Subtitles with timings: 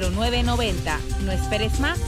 [0.00, 1.00] 0990.
[1.24, 1.98] No esperes más.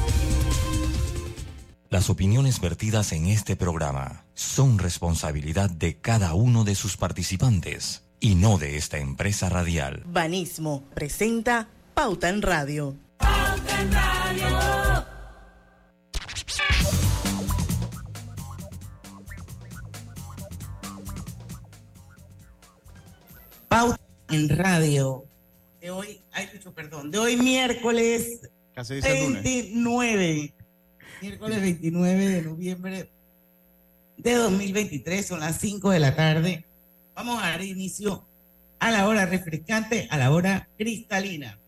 [1.91, 8.35] Las opiniones vertidas en este programa son responsabilidad de cada uno de sus participantes y
[8.35, 10.03] no de esta empresa radial.
[10.07, 12.97] Banismo presenta Pauta en Radio.
[13.19, 15.07] Pauta en Radio.
[23.69, 25.34] Pauta en Radio.
[25.85, 28.41] De hoy, ay, perdón, de hoy miércoles
[28.75, 30.55] 29
[31.21, 33.11] miércoles 29 de noviembre
[34.17, 36.65] de 2023, son las 5 de la tarde.
[37.15, 38.25] Vamos a dar inicio
[38.79, 41.59] a la hora refrescante, a la hora cristalina.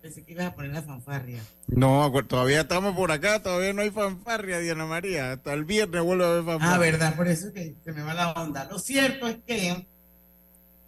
[0.00, 1.42] Pensé que ibas a poner la fanfarria.
[1.66, 5.32] No, todavía estamos por acá, todavía no hay fanfarria, Diana María.
[5.32, 6.74] Hasta el viernes vuelve a haber fanfarria.
[6.76, 8.64] Ah, verdad, por eso que se me va la onda.
[8.70, 9.88] Lo cierto es que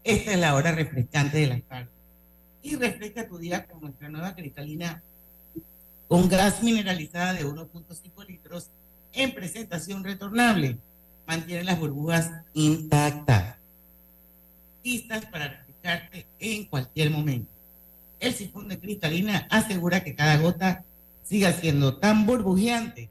[0.05, 1.91] esta es la hora refrescante de la tarde.
[2.63, 5.03] Y refresca tu día con nuestra nueva cristalina
[6.09, 8.69] con gas mineralizada de 1.5 litros
[9.13, 10.79] en presentación retornable.
[11.27, 13.57] Mantiene las burbujas intactas,
[14.83, 17.51] listas para refrescarte en cualquier momento.
[18.19, 20.85] El sifón de cristalina asegura que cada gota
[21.23, 23.09] siga siendo tan burbujeante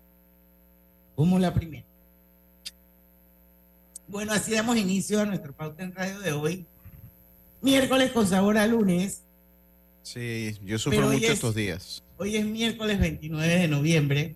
[1.15, 1.85] como la primera.
[4.09, 6.65] Bueno, así damos inicio a nuestro pauta en radio de hoy.
[7.61, 9.23] Miércoles con sabor a lunes.
[10.01, 12.03] Sí, yo sufro mucho estos días.
[12.17, 14.35] Hoy es miércoles 29 de noviembre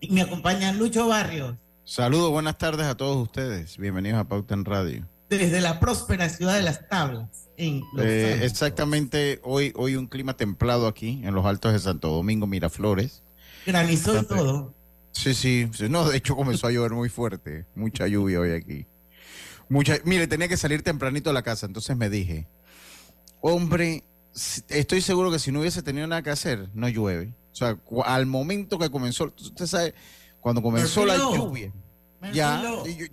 [0.00, 1.56] y me acompaña Lucho Barrios.
[1.84, 3.78] Saludos, buenas tardes a todos ustedes.
[3.78, 5.06] Bienvenidos a Pauta en Radio.
[5.30, 7.48] Desde la próspera ciudad de las tablas.
[7.56, 12.46] En eh, exactamente, hoy, hoy un clima templado aquí en los altos de Santo Domingo,
[12.46, 13.22] Miraflores.
[13.64, 14.74] Granizó y todo.
[15.12, 18.86] Sí, sí, no, de hecho comenzó a llover muy fuerte, mucha lluvia hoy aquí.
[19.68, 22.46] Mucha, mire, tenía que salir tempranito a la casa, entonces me dije,
[23.40, 24.04] hombre,
[24.68, 27.34] estoy seguro que si no hubiese tenido nada que hacer, no llueve.
[27.52, 29.94] O sea, al momento que comenzó, usted sabe,
[30.40, 31.72] cuando comenzó la lluvia,
[32.32, 32.62] ya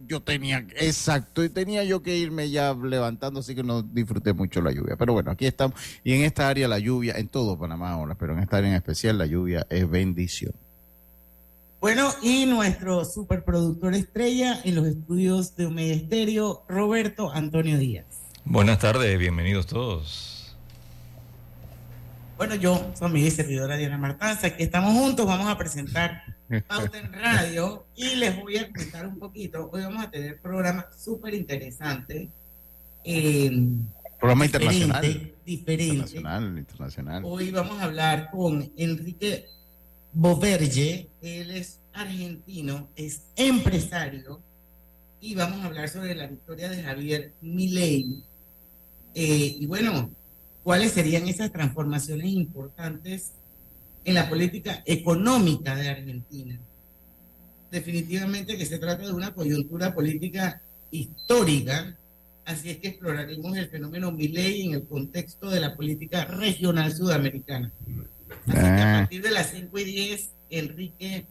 [0.07, 4.61] yo, tenía, exacto, y tenía yo que irme ya levantando, así que no disfruté mucho
[4.61, 4.95] la lluvia.
[4.97, 5.79] Pero bueno, aquí estamos.
[6.03, 8.75] Y en esta área la lluvia, en todo Panamá ahora, pero en esta área en
[8.75, 10.53] especial la lluvia es bendición.
[11.83, 18.05] Bueno, y nuestro superproductor estrella en los estudios de Omega Estéreo, Roberto Antonio Díaz.
[18.45, 20.55] Buenas tardes, bienvenidos todos.
[22.37, 26.23] Bueno, yo soy mi servidora Diana Martanza, aquí estamos juntos, vamos a presentar
[26.67, 29.69] Pauta en Radio y les voy a contar un poquito.
[29.73, 32.29] Hoy vamos a tener programa súper interesante.
[33.03, 33.51] Eh,
[34.21, 35.33] programa internacional.
[35.45, 35.95] Diferente.
[35.95, 37.23] Internacional, internacional.
[37.25, 39.49] Hoy vamos a hablar con Enrique
[40.13, 44.39] Boverge, él es argentino, es empresario
[45.19, 48.23] y vamos a hablar sobre la victoria de Javier Milei.
[49.15, 50.11] Eh, y bueno,
[50.63, 53.31] cuáles serían esas transformaciones importantes
[54.05, 56.59] en la política económica de Argentina.
[57.71, 61.97] Definitivamente que se trata de una coyuntura política histórica,
[62.45, 67.71] así es que exploraremos el fenómeno Milley en el contexto de la política regional sudamericana.
[68.47, 68.99] Así que a ah.
[69.01, 71.25] partir de las 5 y 10, Enrique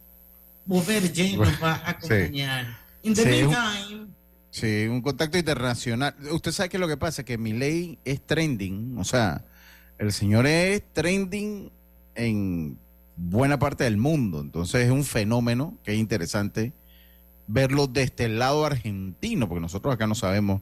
[0.64, 2.78] Boverge nos va a acompañar.
[3.02, 4.08] In the meantime,
[4.52, 6.14] Sí, un contacto internacional.
[6.30, 9.46] Usted sabe que lo que pasa es que mi ley es trending, o sea,
[9.98, 11.72] el señor es trending
[12.14, 12.78] en
[13.16, 16.74] buena parte del mundo, entonces es un fenómeno que es interesante
[17.46, 20.60] verlo desde el lado argentino, porque nosotros acá no sabemos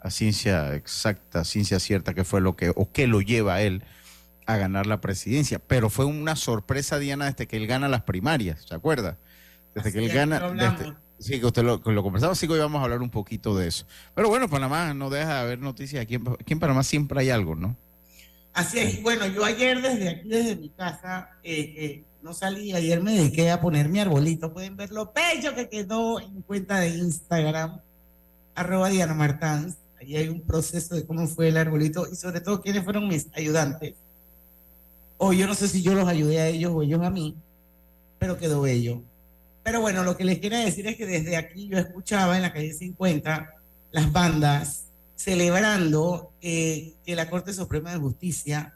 [0.00, 3.82] a ciencia exacta, ciencia cierta qué fue lo que o qué lo lleva a él
[4.46, 8.64] a ganar la presidencia, pero fue una sorpresa Diana desde que él gana las primarias,
[8.68, 9.18] ¿se acuerda?
[9.74, 10.40] Desde que él gana
[11.22, 13.68] Sí, que usted lo, lo conversaba, sí que hoy vamos a hablar un poquito de
[13.68, 13.86] eso.
[14.12, 16.02] Pero bueno, Panamá no deja de haber noticias.
[16.02, 17.76] Aquí en, aquí en Panamá siempre hay algo, ¿no?
[18.52, 19.00] Así es.
[19.02, 22.72] Bueno, yo ayer desde aquí, desde mi casa, eh, eh, no salí.
[22.72, 24.52] Ayer me dediqué a poner mi arbolito.
[24.52, 27.80] Pueden ver lo bello que quedó en cuenta de Instagram,
[28.56, 29.76] arroba Diana Martans.
[30.00, 33.28] Ahí hay un proceso de cómo fue el arbolito y sobre todo quiénes fueron mis
[33.34, 33.94] ayudantes.
[35.24, 37.36] O yo no sé si yo los ayudé a ellos o ellos a mí,
[38.18, 39.04] pero quedó bello.
[39.62, 42.52] Pero bueno, lo que les quiero decir es que desde aquí yo escuchaba en la
[42.52, 43.54] calle 50
[43.92, 48.74] las bandas celebrando eh, que la Corte Suprema de Justicia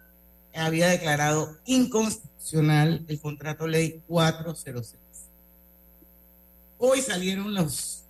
[0.55, 5.03] había declarado inconstitucional el contrato ley 406.
[6.79, 8.05] Hoy salieron los,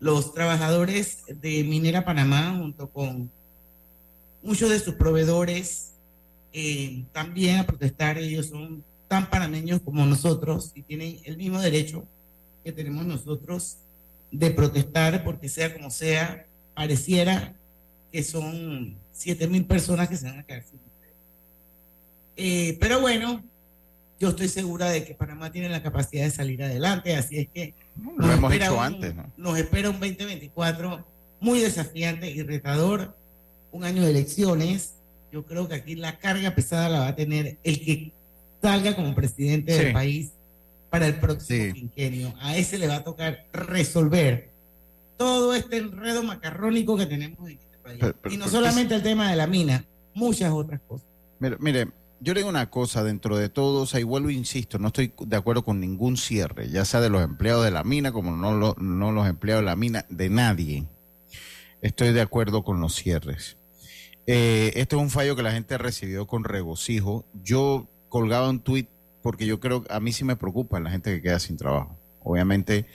[0.00, 3.30] los trabajadores de Minera Panamá junto con
[4.42, 5.92] muchos de sus proveedores
[6.58, 8.16] eh, también a protestar.
[8.16, 12.06] Ellos son tan panameños como nosotros y tienen el mismo derecho
[12.64, 13.76] que tenemos nosotros
[14.30, 17.54] de protestar, porque sea como sea, pareciera
[18.10, 20.80] que son siete mil personas que se van a quedar sin
[22.36, 23.44] Eh, pero bueno,
[24.18, 27.74] yo estoy segura de que Panamá tiene la capacidad de salir adelante, así es que
[28.16, 29.30] Lo hemos dicho antes, ¿no?
[29.36, 31.04] nos espera un 2024
[31.38, 33.14] muy desafiante y retador,
[33.72, 34.95] un año de elecciones.
[35.36, 38.12] Yo creo que aquí la carga pesada la va a tener el que
[38.62, 39.84] salga como presidente Sí.
[39.84, 40.32] del país
[40.88, 41.72] para el próximo Sí.
[41.74, 42.32] quinquenio.
[42.40, 44.48] A ese le va a tocar resolver
[45.18, 47.98] todo este enredo macarrónico que tenemos en este país.
[48.00, 49.84] Pero- pero- y no solamente el tema de la mina,
[50.14, 51.06] muchas otras cosas.
[51.38, 51.88] Mire, mire,
[52.20, 54.86] yo le digo una cosa, dentro de todo, o sea, y vuelvo, e insisto, no
[54.86, 58.34] estoy de acuerdo con ningún cierre, ya sea de los empleados de la mina como
[58.34, 60.86] no, lo- no los empleados de la mina, de nadie.
[61.82, 63.58] Estoy de acuerdo con los cierres.
[64.26, 67.24] Eh, este es un fallo que la gente recibió con regocijo.
[67.42, 68.88] Yo colgaba un tuit
[69.22, 72.86] porque yo creo, a mí sí me preocupa la gente que queda sin trabajo, obviamente.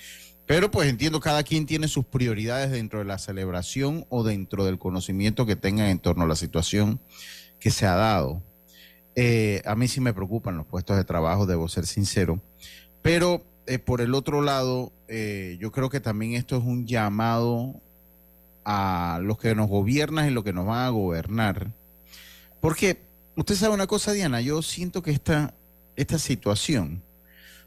[0.45, 4.79] Pero pues entiendo, cada quien tiene sus prioridades dentro de la celebración o dentro del
[4.79, 6.99] conocimiento que tengan en torno a la situación
[7.59, 8.41] que se ha dado.
[9.15, 12.41] Eh, a mí sí me preocupan los puestos de trabajo, debo ser sincero.
[13.01, 17.81] Pero eh, por el otro lado, eh, yo creo que también esto es un llamado
[18.65, 21.71] a los que nos gobiernan y los que nos van a gobernar.
[22.59, 23.01] Porque
[23.35, 25.53] usted sabe una cosa, Diana, yo siento que esta,
[25.95, 27.01] esta situación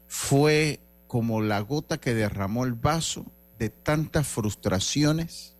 [0.07, 3.25] fue como la gota que derramó el vaso
[3.59, 5.55] de tantas frustraciones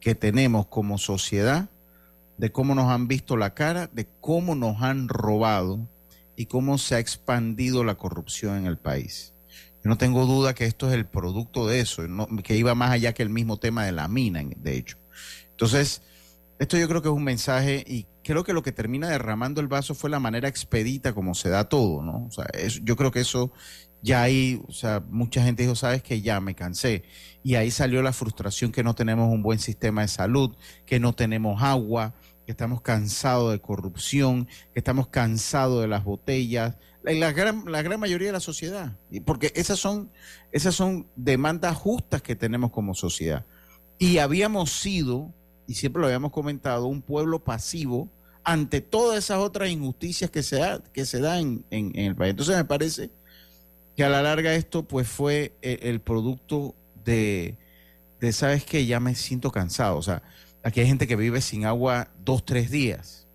[0.00, 1.68] que tenemos como sociedad
[2.38, 5.80] de cómo nos han visto la cara, de cómo nos han robado
[6.36, 9.34] y cómo se ha expandido la corrupción en el país.
[9.84, 12.02] Yo no tengo duda que esto es el producto de eso,
[12.42, 14.98] que iba más allá que el mismo tema de la mina, de hecho.
[15.50, 16.02] Entonces,
[16.58, 19.68] esto yo creo que es un mensaje y creo que lo que termina derramando el
[19.68, 22.26] vaso fue la manera expedita como se da todo, ¿no?
[22.26, 22.46] O sea,
[22.82, 23.52] yo creo que eso
[24.02, 27.04] ya ahí, o sea, mucha gente dijo, sabes que ya me cansé.
[27.42, 31.12] Y ahí salió la frustración que no tenemos un buen sistema de salud, que no
[31.12, 32.14] tenemos agua,
[32.44, 37.82] que estamos cansados de corrupción, que estamos cansados de las botellas, la, la gran, la
[37.82, 38.96] gran mayoría de la sociedad.
[39.24, 40.10] Porque esas son,
[40.52, 43.44] esas son demandas justas que tenemos como sociedad.
[43.98, 45.32] Y habíamos sido,
[45.66, 48.08] y siempre lo habíamos comentado, un pueblo pasivo
[48.44, 52.30] ante todas esas otras injusticias que se, da, que se dan en, en el país.
[52.30, 53.10] Entonces me parece
[53.96, 56.74] que a la larga esto pues fue eh, el producto
[57.04, 57.58] de,
[58.20, 58.86] de, ¿sabes qué?
[58.86, 59.96] Ya me siento cansado.
[59.96, 60.22] O sea,
[60.62, 63.26] aquí hay gente que vive sin agua dos, tres días.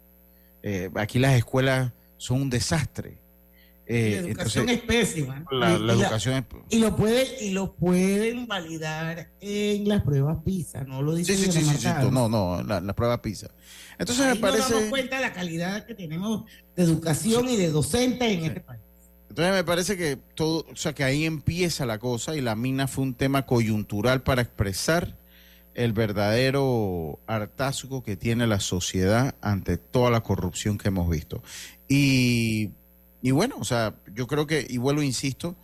[0.63, 3.17] Eh, aquí las escuelas son un desastre.
[3.85, 5.45] Eh, la educación entonces, es pésima.
[5.51, 6.43] la, Y- la y la- educación es...
[6.69, 11.51] Y lo, puede, y lo pueden validar en las pruebas PISA, no lo dice Sí,
[11.51, 13.49] sí, sí, sí, no, no, la, la prueba PISA.
[13.99, 14.89] Entonces Ahí me nos damos parece...
[14.89, 16.45] cuenta de la calidad que tenemos
[16.75, 18.81] de educación y de docentes en este país.
[19.29, 22.87] Entonces me parece que todo, o sea, que ahí empieza la cosa y la mina
[22.87, 25.17] fue un tema coyuntural para expresar
[25.73, 31.41] el verdadero hartazgo que tiene la sociedad ante toda la corrupción que hemos visto.
[31.89, 32.69] Y,
[33.23, 35.55] y bueno, o sea, yo creo que, y vuelvo, insisto,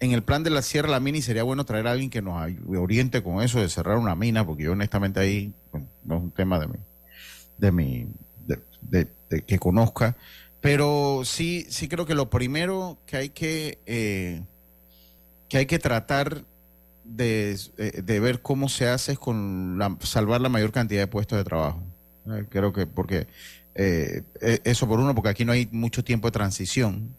[0.00, 2.22] en el plan de la Sierra la mina y sería bueno traer a alguien que
[2.22, 5.52] nos oriente con eso de cerrar una mina, porque yo honestamente ahí
[6.04, 6.78] no es un tema de mi,
[7.58, 8.06] de mi,
[8.46, 9.08] de
[9.44, 10.16] que conozca,
[10.60, 14.42] pero sí, sí creo que lo primero que hay que, eh,
[15.48, 16.44] que hay que tratar
[17.04, 21.06] de, eh, de ver cómo se hace es con la- salvar la mayor cantidad de
[21.06, 21.82] puestos de trabajo.
[22.26, 23.26] Eh, creo que porque
[23.78, 27.16] eh, eh, eso por uno, porque aquí no hay mucho tiempo de transición,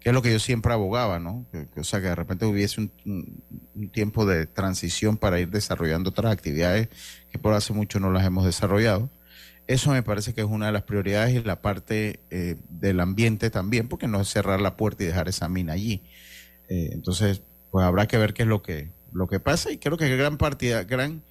[0.00, 1.44] que es lo que yo siempre abogaba, ¿no?
[1.76, 6.88] O sea, que de repente hubiese un tiempo de transición para ir desarrollando otras actividades
[7.30, 9.10] que por hace mucho no las hemos desarrollado.
[9.68, 13.50] Eso me parece que es una de las prioridades y la parte eh, del ambiente
[13.50, 16.02] también, porque no es cerrar la puerta y dejar esa mina allí.
[16.70, 19.98] Eh, entonces, pues habrá que ver qué es lo que, lo que pasa y creo
[19.98, 21.22] que gran partida, gran,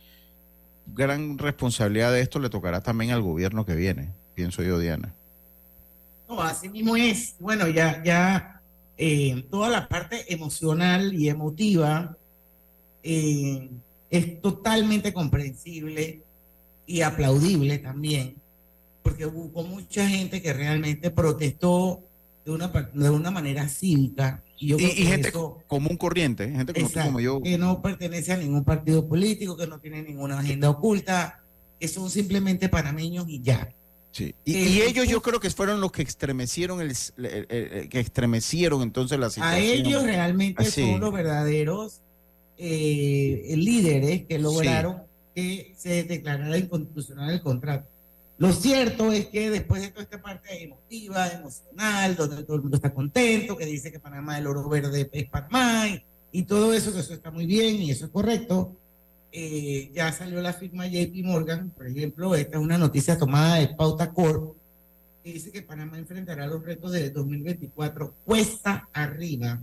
[0.86, 5.12] gran responsabilidad de esto le tocará también al gobierno que viene, pienso yo, Diana.
[6.30, 7.36] No, así mismo es.
[7.40, 8.62] Bueno, ya, ya
[9.00, 12.16] eh, toda la parte emocional y emotiva
[13.02, 13.68] eh,
[14.12, 16.22] es totalmente comprensible
[16.86, 18.36] y aplaudible también,
[19.02, 22.02] porque hubo mucha gente que realmente protestó
[22.46, 24.44] de una, de una manera cívica.
[24.60, 27.42] Y, yo Y, y gente eso- común corriente, gente como tú, Exacto, como yo.
[27.42, 31.42] que no pertenece a ningún partido político, que no tiene ninguna agenda oculta,
[31.80, 33.74] que son simplemente panameños y ya.
[34.18, 34.34] Sí.
[34.46, 38.00] Y, Eh, y ellos yo creo que fueron los que estremecieron el, el- el- que
[38.00, 39.62] estremecieron entonces la situación.
[39.62, 40.82] A ellos realmente Así.
[40.82, 42.02] son los verdaderos
[42.58, 45.04] eh, líderes que lograron
[45.36, 47.88] que se declarara inconstitucional el contrato.
[48.40, 52.78] Lo cierto es que después de toda esta parte emotiva, emocional, donde todo el mundo
[52.78, 56.92] está contento, que dice que Panamá el oro verde es Panamá y, y todo eso,
[56.92, 58.76] que eso está muy bien y eso es correcto,
[59.40, 63.68] eh, ya salió la firma JP Morgan, por ejemplo, esta es una noticia tomada de
[63.68, 64.56] Pauta Corp,
[65.24, 69.60] que dice que Panamá enfrentará los retos de 2024 cuesta arriba.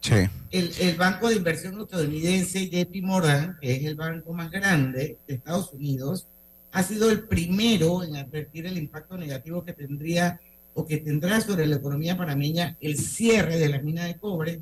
[0.00, 0.16] Sí.
[0.50, 5.34] El, el banco de inversión estadounidense JP Morgan, que es el banco más grande de
[5.34, 6.26] Estados Unidos,
[6.72, 10.38] ha sido el primero en advertir el impacto negativo que tendría
[10.74, 14.60] o que tendrá sobre la economía panameña el cierre de la mina de cobre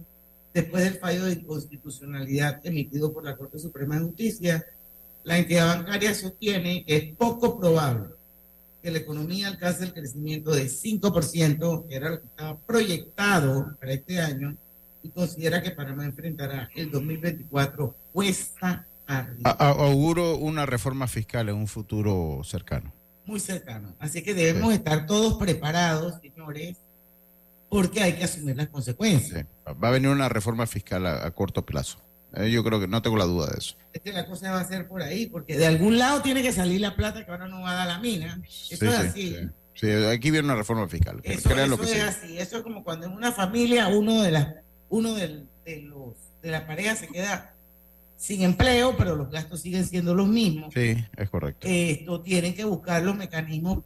[0.54, 4.64] después del fallo de inconstitucionalidad emitido por la Corte Suprema de Justicia.
[5.24, 8.10] La entidad bancaria sostiene que es poco probable
[8.80, 13.94] que la economía alcance el crecimiento de 5%, que era lo que estaba proyectado para
[13.94, 14.54] este año,
[15.02, 19.50] y considera que Panamá enfrentará el 2024 cuesta arriba.
[19.52, 22.92] Auguro una reforma fiscal en un futuro cercano.
[23.24, 23.94] muy cercano.
[23.98, 26.76] Así que debemos estar todos preparados, señores,
[27.70, 29.40] porque hay que asumir las consecuencias.
[29.40, 29.53] Sí.
[29.66, 31.98] Va a venir una reforma fiscal a, a corto plazo.
[32.34, 33.76] Eh, yo creo que no tengo la duda de eso.
[33.92, 36.52] Es que la cosa va a ser por ahí, porque de algún lado tiene que
[36.52, 38.40] salir la plata que ahora no va a dar la mina.
[38.44, 39.36] Eso Sí, es sí, así.
[39.36, 39.48] sí.
[39.76, 41.20] Sí, aquí viene una reforma fiscal.
[41.24, 42.08] Eso, lo que es sea.
[42.08, 42.38] así.
[42.38, 44.48] Eso es como cuando en una familia uno de las
[44.88, 47.54] uno del- de los de la pareja se queda
[48.16, 50.72] sin empleo, pero los gastos siguen siendo los mismos.
[50.74, 51.66] Sí, es correcto.
[51.68, 53.82] Esto tienen que buscar los mecanismos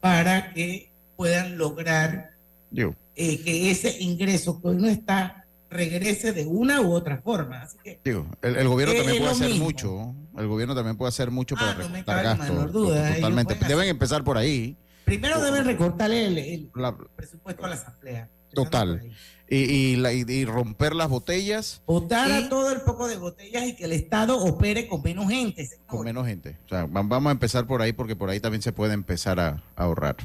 [0.00, 2.30] para que puedan lograr
[2.70, 7.62] Digo, eh, que ese ingreso que hoy no está regrese de una u otra forma.
[7.62, 9.64] Así que digo, el, el gobierno Eh, también puede hacer mismo.
[9.66, 10.14] mucho.
[10.36, 12.72] El gobierno también puede hacer mucho Ah, para no recortar gastos.
[12.72, 13.54] duda, Totalmente.
[13.54, 14.76] Deben hacer- empezar por ahí.
[15.04, 18.28] primero deben recortarle el, el La- presupuesto a la asamblea.
[18.52, 19.00] Total.
[19.48, 23.16] Y, y la- y- y romper las botellas Votar Y- a todo el poco de
[23.16, 25.66] botellas y que el Estado opere con menos gente.
[25.66, 25.86] señor.
[25.86, 26.56] con menos gente.
[26.66, 29.38] O sea, va- vamos a empezar por ahí porque por ahí también se puede empezar
[29.40, 30.16] a, a ahorrar.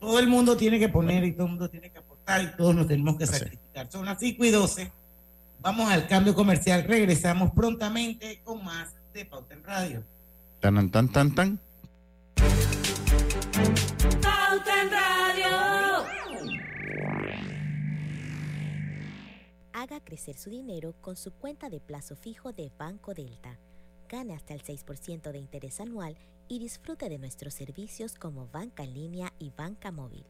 [0.00, 2.74] Todo el mundo tiene que poner y todo el mundo tiene que aportar y todos
[2.74, 3.90] nos tenemos que sacrificar.
[3.90, 4.92] Son las 5 y 12.
[5.60, 6.84] Vamos al cambio comercial.
[6.84, 10.04] Regresamos prontamente con más de Pauta en Radio.
[10.60, 11.60] Tan, tan, tan, tan.
[14.22, 16.06] Pauta en Radio.
[19.72, 23.58] Haga crecer su dinero con su cuenta de plazo fijo de Banco Delta.
[24.08, 26.16] Gane hasta el 6% de interés anual
[26.48, 30.24] y disfrute de nuestros servicios como banca en línea y banca móvil.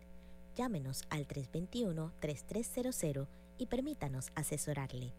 [0.56, 3.26] Llámenos al 321-3300
[3.58, 5.12] y permítanos asesorarle.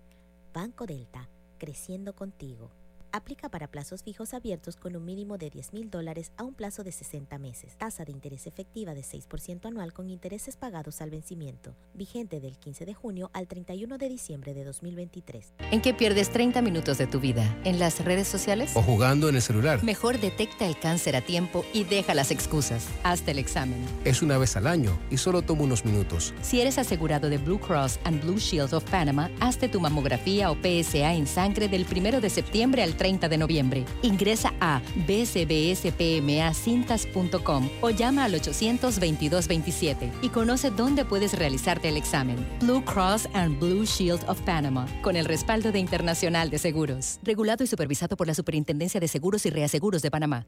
[0.54, 2.72] Banco Delta, creciendo contigo.
[3.14, 6.84] Aplica para plazos fijos abiertos con un mínimo de 10 mil dólares a un plazo
[6.86, 7.76] de 60 meses.
[7.78, 11.76] Tasa de interés efectiva de 6% anual con intereses pagados al vencimiento.
[11.94, 15.54] Vigente del 15 de junio al 31 de diciembre de 2023.
[15.72, 17.44] ¿En qué pierdes 30 minutos de tu vida?
[17.66, 18.72] ¿En las redes sociales?
[18.76, 19.84] o jugando en el celular.
[19.84, 22.88] Mejor detecta el cáncer a tiempo y deja las excusas.
[23.04, 23.84] Hazte el examen.
[24.06, 26.34] Es una vez al año y solo toma unos minutos.
[26.42, 30.56] Si eres asegurado de Blue Cross and Blue Shield of Panama, hazte tu mamografía o
[30.56, 33.84] PSA en sangre del 1 de septiembre al 30 de noviembre.
[34.04, 42.48] Ingresa a bcbspmacintas.com o llama al 822-27 y conoce dónde puedes realizarte el examen.
[42.60, 47.18] Blue Cross and Blue Shield of Panama, con el respaldo de Internacional de Seguros.
[47.24, 50.46] Regulado y supervisado por la Superintendencia de Seguros y Reaseguros de Panamá.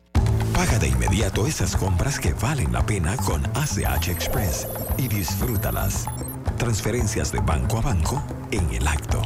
[0.54, 4.68] Paga de inmediato esas compras que valen la pena con ACH Express
[5.00, 6.06] y disfrútalas.
[6.60, 9.24] Transferencias de banco a banco en el acto.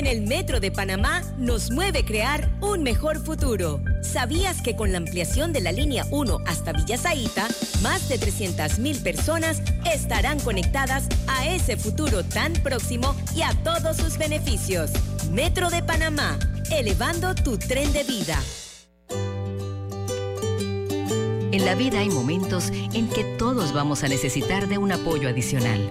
[0.00, 3.82] En el Metro de Panamá nos mueve crear un mejor futuro.
[4.00, 7.46] ¿Sabías que con la ampliación de la línea 1 hasta Villa Zaita,
[7.82, 9.60] más de 300.000 personas
[9.92, 14.90] estarán conectadas a ese futuro tan próximo y a todos sus beneficios?
[15.32, 16.38] Metro de Panamá,
[16.70, 18.40] elevando tu tren de vida.
[21.52, 25.90] En la vida hay momentos en que todos vamos a necesitar de un apoyo adicional.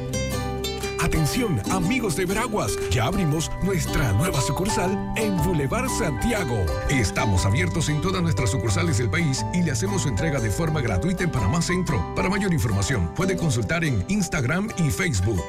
[1.01, 6.63] Atención, amigos de Veraguas, ya abrimos nuestra nueva sucursal en Boulevard Santiago.
[6.91, 10.79] Estamos abiertos en todas nuestras sucursales del país y le hacemos su entrega de forma
[10.79, 12.13] gratuita en Panamá Centro.
[12.15, 15.43] Para mayor información, puede consultar en Instagram y Facebook.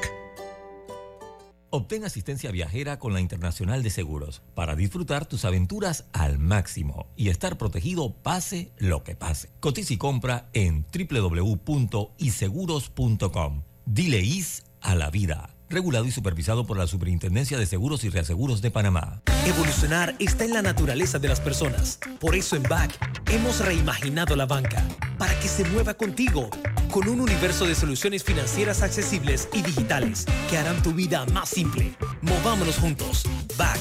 [1.69, 7.29] Obtén asistencia viajera con la Internacional de Seguros para disfrutar tus aventuras al máximo y
[7.29, 9.51] estar protegido pase lo que pase.
[9.59, 13.61] Cotiza y compra en www.iseguros.com.
[13.85, 15.49] Dile is a la vida.
[15.69, 19.21] Regulado y supervisado por la Superintendencia de Seguros y Reaseguros de Panamá.
[19.47, 21.97] Evolucionar está en la naturaleza de las personas.
[22.19, 22.91] Por eso en BAC
[23.31, 24.83] hemos reimaginado la banca
[25.17, 26.49] para que se mueva contigo
[26.91, 31.95] con un universo de soluciones financieras accesibles y digitales que harán tu vida más simple.
[32.21, 33.23] Movámonos juntos.
[33.57, 33.79] BAC.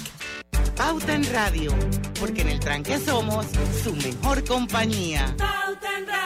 [0.77, 1.75] Pauta en Radio,
[2.19, 3.47] porque en el tranque somos
[3.85, 5.35] su mejor compañía.
[5.37, 6.23] Pauta en Radio.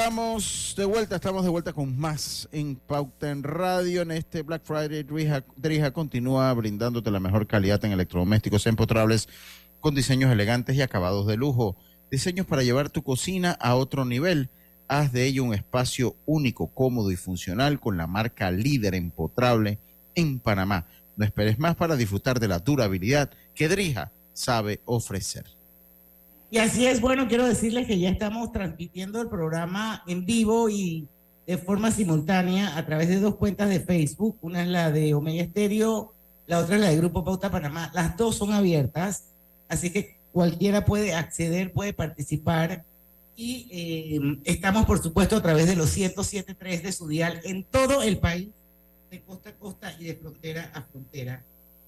[0.00, 4.00] Estamos de vuelta, estamos de vuelta con más en Pauta en Radio.
[4.00, 9.28] En este Black Friday, Drija, Drija continúa brindándote la mejor calidad en electrodomésticos empotrables
[9.78, 11.76] con diseños elegantes y acabados de lujo.
[12.10, 14.48] Diseños para llevar tu cocina a otro nivel.
[14.88, 19.80] Haz de ello un espacio único, cómodo y funcional con la marca líder empotrable
[20.14, 20.86] en Panamá.
[21.18, 25.59] No esperes más para disfrutar de la durabilidad que Drija sabe ofrecer.
[26.52, 31.06] Y así es, bueno, quiero decirles que ya estamos transmitiendo el programa en vivo y
[31.46, 34.36] de forma simultánea a través de dos cuentas de Facebook.
[34.40, 36.12] Una es la de Omega Estéreo,
[36.48, 37.92] la otra es la de Grupo Pauta Panamá.
[37.94, 39.26] Las dos son abiertas,
[39.68, 42.84] así que cualquiera puede acceder, puede participar.
[43.36, 48.02] Y eh, estamos, por supuesto, a través de los 107.3 de su dial en todo
[48.02, 48.48] el país,
[49.08, 51.44] de costa a costa y de frontera a frontera.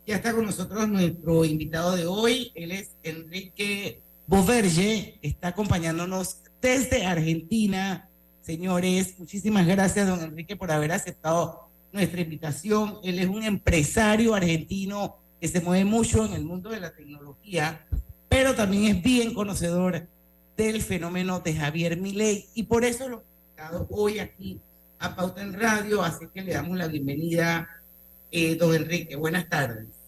[0.07, 7.07] Ya está con nosotros nuestro invitado de hoy, él es Enrique Boverge está acompañándonos desde
[7.07, 8.09] Argentina.
[8.41, 12.99] Señores, muchísimas gracias, don Enrique, por haber aceptado nuestra invitación.
[13.03, 17.85] Él es un empresario argentino que se mueve mucho en el mundo de la tecnología,
[18.29, 20.07] pero también es bien conocedor
[20.57, 24.61] del fenómeno de Javier Milei y por eso lo invitado hoy aquí
[24.99, 27.69] a Pauta en Radio, así que le damos la bienvenida,
[28.31, 29.17] eh, don Enrique.
[29.17, 30.02] Buenas tardes.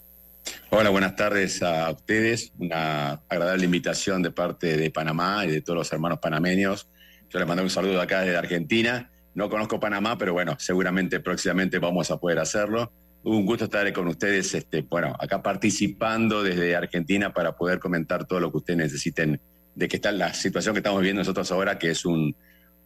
[0.70, 2.52] Hola, buenas tardes a ustedes.
[2.58, 6.88] Una agradable invitación de parte de Panamá y de todos los hermanos panameños.
[7.30, 9.10] Yo les mando un saludo acá desde Argentina.
[9.34, 12.92] No conozco Panamá, pero bueno, seguramente próximamente vamos a poder hacerlo.
[13.22, 18.38] Un gusto estar con ustedes, este, bueno, acá participando desde Argentina para poder comentar todo
[18.38, 19.40] lo que ustedes necesiten
[19.74, 22.36] de que está la situación que estamos viviendo nosotros ahora, que es un,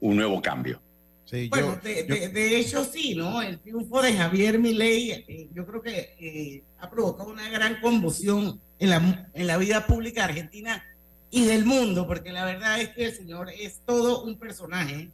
[0.01, 0.81] un nuevo cambio.
[1.51, 3.43] Bueno, de, hecho sí, ¿no?
[3.43, 8.61] El triunfo de Javier Milei, eh, yo creo que eh, ha provocado una gran conmoción
[8.79, 10.83] en la, en la vida pública argentina
[11.31, 15.11] y del mundo, porque la verdad es que el señor es todo un personaje.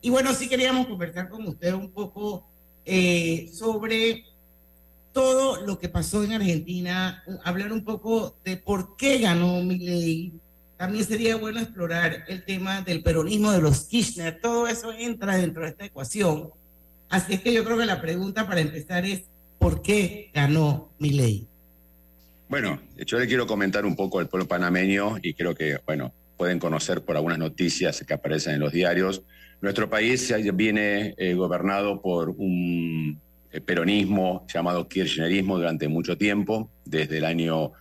[0.00, 2.46] Y bueno, sí queríamos conversar con usted un poco
[2.86, 4.24] eh, sobre
[5.12, 10.32] todo lo que pasó en Argentina, hablar un poco de por qué ganó Milei,
[10.80, 14.40] también sería bueno explorar el tema del peronismo de los Kirchner.
[14.40, 16.48] Todo eso entra dentro de esta ecuación.
[17.10, 19.24] Así es que yo creo que la pregunta para empezar es,
[19.58, 21.46] ¿por qué ganó mi ley?
[22.48, 26.58] Bueno, yo le quiero comentar un poco al pueblo panameño y creo que, bueno, pueden
[26.58, 29.20] conocer por algunas noticias que aparecen en los diarios.
[29.60, 33.20] Nuestro país viene eh, gobernado por un
[33.52, 37.72] eh, peronismo llamado kirchnerismo durante mucho tiempo, desde el año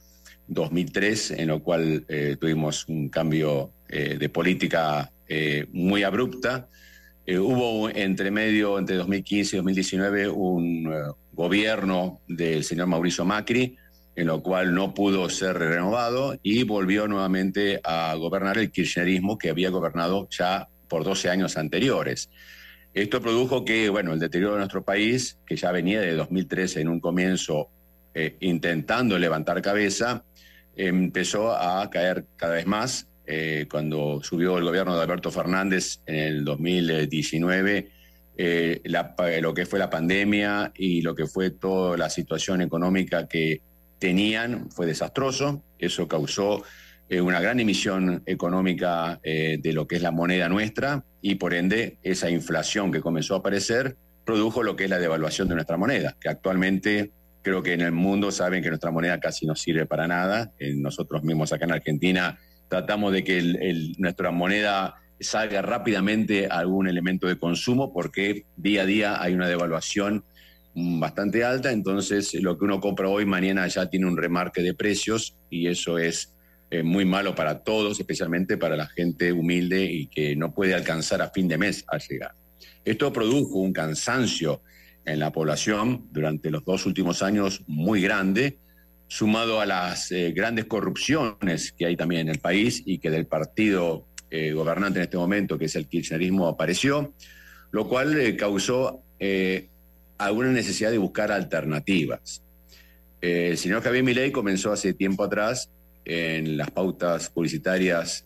[0.50, 6.68] 2003, en lo cual eh, tuvimos un cambio eh, de política eh, muy abrupta.
[7.28, 10.92] hubo entre medio, entre 2015 y 2019, un
[11.32, 13.78] gobierno del señor Mauricio Macri,
[14.16, 19.52] en lo cual no pudo ser renovado y volvió nuevamente a gobernar el kirchnerismo que
[19.52, 22.32] había gobernado ya por 12 años anteriores.
[22.96, 26.90] Esto produjo que, bueno, el deterioro de nuestro país, que ya venía de 2013 en
[26.90, 27.70] un comienzo
[28.40, 30.26] intentando levantar cabeza,
[30.88, 33.08] empezó a caer cada vez más.
[33.26, 37.90] Eh, cuando subió el gobierno de Alberto Fernández en el 2019,
[38.38, 38.82] eh,
[39.42, 43.62] lo que fue la pandemia y lo que fue toda la situación económica que
[44.00, 45.62] tenían fue desastroso.
[45.78, 46.64] Eso causó
[47.10, 51.98] eh, una gran emisión económica de lo que es la moneda nuestra y por ende
[52.02, 56.16] esa inflación que comenzó a aparecer produjo lo que es la devaluación de nuestra moneda,
[56.20, 60.08] que actualmente Creo que en el mundo saben que nuestra moneda casi no sirve para
[60.08, 60.52] nada.
[60.76, 67.28] nosotros mismos acá en Argentina tratamos de que nuestra moneda salga rápidamente a algún elemento
[67.28, 70.24] de consumo porque día a día hay una devaluación
[70.74, 75.36] bastante alta, entonces lo que uno compra hoy mañana ya tiene un remarque de precios
[75.50, 76.34] y eso es
[76.72, 81.22] eh, muy malo para todos, especialmente para la gente humilde y que no puede alcanzar
[81.22, 82.34] a fin de mes al llegar.
[82.86, 84.62] Esto produjo un cansancio
[85.10, 88.60] en la población durante los dos últimos años muy grande,
[89.08, 93.26] sumado a las eh, grandes corrupciones que hay también en el país y que del
[93.26, 97.14] partido eh, gobernante en este momento, que es el kirchnerismo, apareció,
[97.72, 99.04] lo cual eh, causó
[100.18, 102.42] alguna necesidad de buscar alternativas.
[103.20, 105.70] el señor Javier Milei comenzó hace tiempo atrás
[106.06, 108.26] en las pautas publicitarias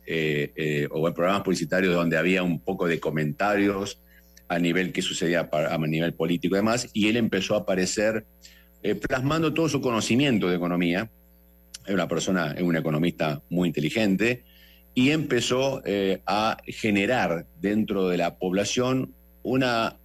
[0.91, 4.02] o en programas publicitarios donde había un poco de comentarios
[4.53, 8.25] a nivel que sucedía a nivel político y demás, y él empezó a aparecer
[8.81, 11.09] eh, plasmando todo su conocimiento de economía.
[11.85, 14.43] Es una persona, es un economista muy inteligente,
[14.95, 19.97] y empezó eh, a generar dentro de la población una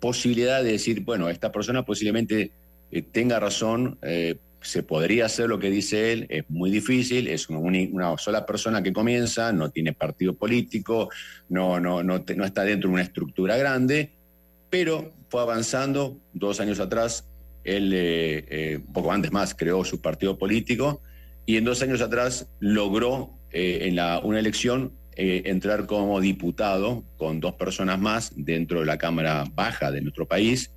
[0.00, 2.50] posibilidad de decir, bueno, esta persona posiblemente
[2.90, 3.98] eh, tenga razón,
[4.62, 8.92] se podría hacer lo que dice él, es muy difícil, es una, sola persona que
[8.92, 11.08] comienza, no tiene partido político,
[11.48, 14.12] no, no, no, no está dentro de una estructura grande,
[14.68, 16.18] pero fue avanzando.
[16.32, 17.26] Dos años atrás,
[17.64, 21.00] él, eh, un poco antes más, creó su partido político
[21.46, 27.54] y en dos años atrás logró en la, una elección entrar como diputado con dos
[27.54, 30.72] personas más dentro de la Cámara Baja de nuestro país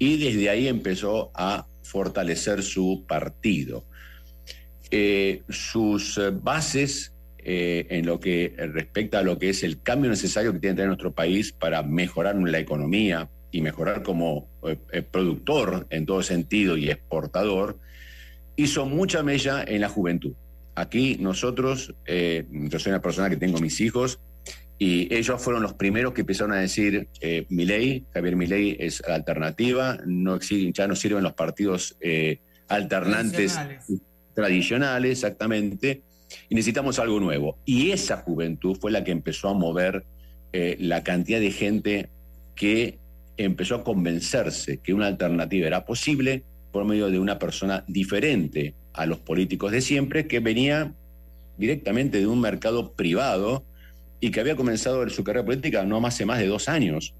[0.00, 3.84] y desde ahí empezó a fortalecer su partido.
[4.90, 10.10] Eh, sus eh, bases eh, en lo que respecta a lo que es el cambio
[10.10, 14.48] necesario que tiene que tener nuestro país para mejorar la economía y mejorar como
[15.10, 17.78] productor en todo sentido y exportador,
[18.54, 20.34] hizo mucha mella en la juventud.
[20.76, 24.20] Aquí nosotros, yo soy una persona que tengo mis hijos,
[24.82, 29.14] y ellos fueron los primeros que empezaron a decir, eh, Milei, Javier Milei es la
[29.14, 33.60] alternativa, no ya no sirven los partidos eh, alternantes
[34.32, 35.12] tradicionales.
[35.12, 36.00] exactamente,
[36.48, 37.58] y necesitamos algo nuevo.
[37.66, 40.06] Y esa juventud fue la que empezó a mover
[40.54, 42.08] eh, la cantidad de gente
[42.54, 42.98] que
[43.36, 49.04] empezó a convencerse que una alternativa era posible por medio de una persona diferente a
[49.04, 50.94] los políticos de siempre, que venía
[51.58, 53.66] directamente de un mercado privado,
[54.20, 57.14] y que había comenzado su carrera política no hace más de dos años.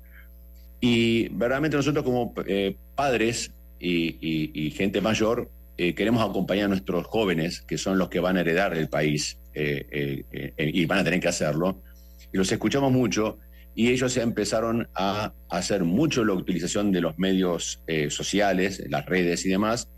[0.81, 7.63] Y verdaderamente nosotros como eh, padres y, gente mayor eh, queremos acompañar a nuestros jóvenes,
[7.63, 10.25] que son los que van a heredar el país eh,
[10.59, 11.81] y van a tener que hacerlo.
[12.33, 13.39] Y los escuchamos mucho
[13.75, 19.49] y ellos empezaron a hacer mucho la utilización de los medios sociales, las redes y
[19.49, 19.89] demás.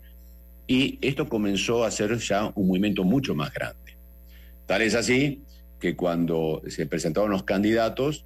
[0.67, 3.97] Y esto comenzó a ser ya un movimiento mucho más grande.
[4.65, 5.43] Tal es así
[5.83, 8.23] que cuando se presentaron los candidatos,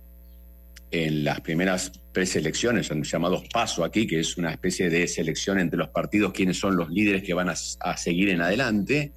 [0.91, 5.79] en las primeras preselecciones, son llamados paso aquí, que es una especie de selección entre
[5.79, 9.11] los partidos, quiénes son los líderes que van a, seguir en adelante,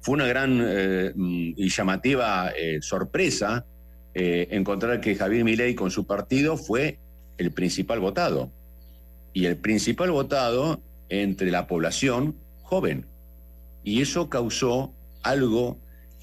[0.00, 3.66] fue una gran eh, y llamativa eh, sorpresa
[4.14, 6.96] eh, encontrar que Javier Milei con su partido fue
[7.36, 8.50] el principal votado.
[9.34, 13.04] Y el principal votado entre la población joven.
[13.84, 15.76] Y eso causó algo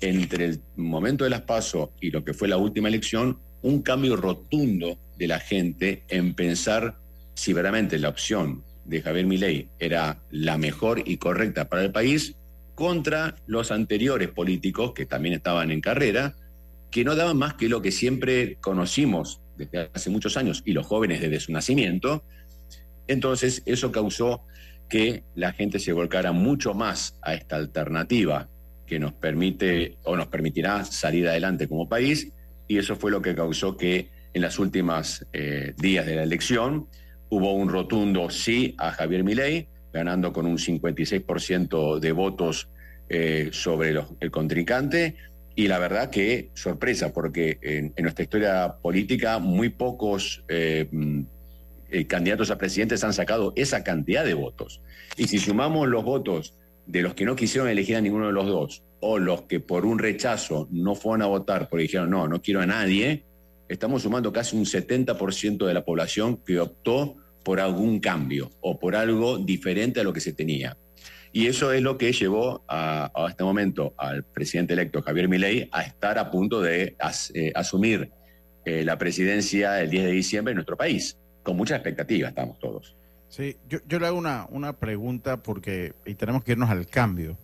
[0.03, 4.17] entre el momento de las PASO y lo que fue la última elección, un cambio
[4.17, 6.97] rotundo de la gente en pensar
[7.35, 12.35] si verdaderamente la opción de Javier Milei era la mejor y correcta para el país
[12.75, 16.35] contra los anteriores políticos que también estaban en carrera,
[16.91, 20.85] que no daban más que lo que siempre conocimos desde hace muchos años y los
[20.85, 22.23] jóvenes desde su nacimiento.
[23.07, 24.41] Entonces eso causó
[24.89, 28.49] que la gente se volcara mucho más a esta alternativa
[28.85, 32.31] que nos permite o nos permitirá salir adelante como país
[32.67, 36.87] y eso fue lo que causó que en las últimas eh, días de la elección
[37.29, 42.69] hubo un rotundo sí a Javier Milei, ganando con un 56% de votos
[43.09, 45.15] eh, sobre el contrincante.
[45.55, 51.21] Y la verdad que sorpresa, porque en, nuestra historia política muy pocos eh, mm,
[52.07, 54.81] candidatos a presidentes han sacado esa cantidad de votos.
[55.15, 58.47] Y si sumamos los votos de los que no quisieron elegir a ninguno de los
[58.47, 62.41] dos, o los que por un rechazo no fueron a votar porque dijeron, no, no
[62.41, 63.23] quiero a nadie,
[63.67, 68.95] estamos sumando casi un 70% de la población que optó por algún cambio o por
[68.95, 70.77] algo diferente a lo que se tenía.
[71.33, 75.81] Y eso es lo que llevó a, este momento al presidente electo Javier Milei a
[75.81, 76.95] estar a punto de
[77.33, 78.11] eh, asumir
[78.65, 81.17] eh, la presidencia el 10 de diciembre en nuestro país.
[81.41, 82.95] Con mucha expectativa estamos todos.
[83.35, 87.35] Sí, yo, yo le hago una, una pregunta porque y tenemos que irnos al cambio.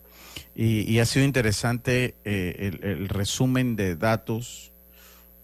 [0.54, 4.72] Y, ha sido interesante eh, el, resumen de datos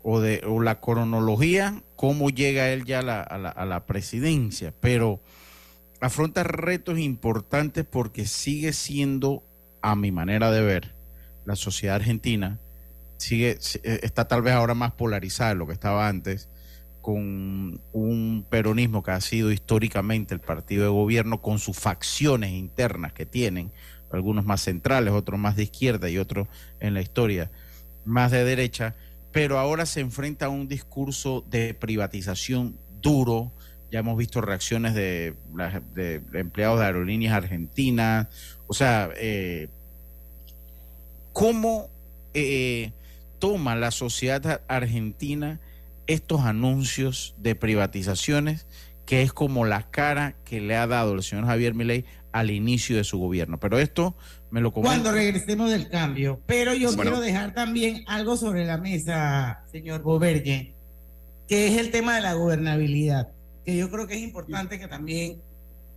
[0.03, 5.19] o de o la cronología, cómo llega él ya a la, a la, presidencia, pero
[5.99, 9.41] afronta retos importantes porque sigue siendo,
[9.81, 10.93] a mi manera de ver,
[11.45, 12.59] la sociedad argentina
[13.17, 16.49] sigue eh, está tal vez ahora más polarizada de lo que estaba antes
[17.05, 23.13] con un peronismo que ha sido históricamente el partido de gobierno con sus facciones internas
[23.13, 23.71] que tienen,
[24.11, 26.47] algunos más centrales, otros más de izquierda y otros
[26.79, 27.51] en la historia
[28.05, 28.95] más de derecha,
[29.31, 33.51] pero ahora se enfrenta a un discurso de privatización duro.
[33.91, 35.35] Ya hemos visto reacciones de,
[35.93, 38.29] de empleados de aerolíneas argentinas.
[38.65, 39.69] O sea, eh,
[41.33, 41.87] ¿cómo
[42.33, 42.93] eh,
[43.37, 45.59] toma la sociedad argentina
[46.07, 48.67] estos anuncios de privatizaciones,
[49.05, 52.97] que es como la cara que le ha dado el señor Javier Milei al inicio
[52.97, 53.59] de su gobierno.
[53.59, 54.15] Pero esto
[54.51, 54.89] Me lo comento.
[54.89, 56.41] cuando regresemos del cambio.
[56.45, 57.03] Pero yo Bueno.
[57.11, 60.73] quiero dejar también algo sobre la mesa, señor Boberge,
[61.47, 63.29] que es el tema de la gobernabilidad,
[63.65, 65.41] que yo creo que es importante que también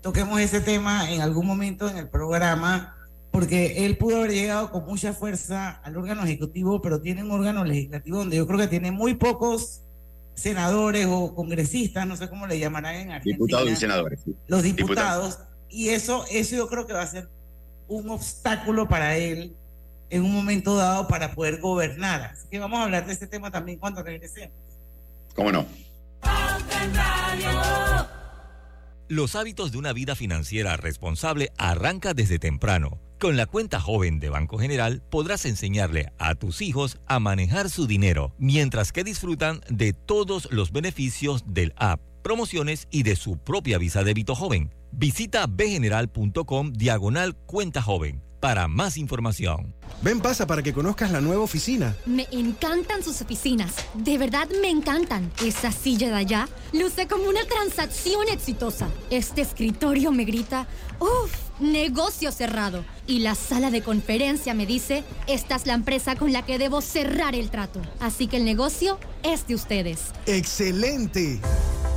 [0.02, 2.94] toquemos ese tema en algún momento en el programa,
[3.30, 7.64] porque él pudo haber llegado con mucha fuerza al órgano ejecutivo, pero tiene un órgano
[7.64, 9.82] legislativo donde yo creo que tiene muy pocos
[10.38, 14.20] senadores o congresistas, no sé cómo le llamarán en Argentina Diputados y senadores.
[14.24, 14.34] sí.
[14.46, 17.28] los diputados y eso eso yo creo que va a ser
[17.88, 19.56] un obstáculo para él
[20.10, 22.22] en un momento dado para poder gobernar.
[22.22, 24.56] Así que vamos a hablar de este tema también cuando regresemos.
[25.34, 25.66] ¿Cómo no?
[29.08, 32.98] Los hábitos de una vida financiera responsable arranca desde temprano.
[33.18, 37.88] Con la cuenta joven de Banco General podrás enseñarle a tus hijos a manejar su
[37.88, 43.76] dinero, mientras que disfrutan de todos los beneficios del app, promociones y de su propia
[43.78, 44.72] visa débito joven.
[44.92, 49.74] Visita bgeneral.com diagonal cuenta joven para más información.
[50.00, 51.96] Ven, pasa para que conozcas la nueva oficina.
[52.06, 53.74] Me encantan sus oficinas.
[53.94, 55.32] De verdad me encantan.
[55.44, 58.88] Esa silla de allá luce como una transacción exitosa.
[59.10, 60.68] Este escritorio me grita,
[61.00, 62.84] uff, negocio cerrado.
[63.06, 66.80] Y la sala de conferencia me dice, esta es la empresa con la que debo
[66.80, 67.80] cerrar el trato.
[68.00, 70.12] Así que el negocio es de ustedes.
[70.26, 71.40] ¡Excelente!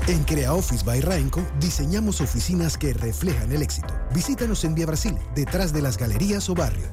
[0.07, 3.93] En Crea Office by Rainco diseñamos oficinas que reflejan el éxito.
[4.13, 6.87] Visítanos en Vía Brasil, detrás de las galerías o barrio.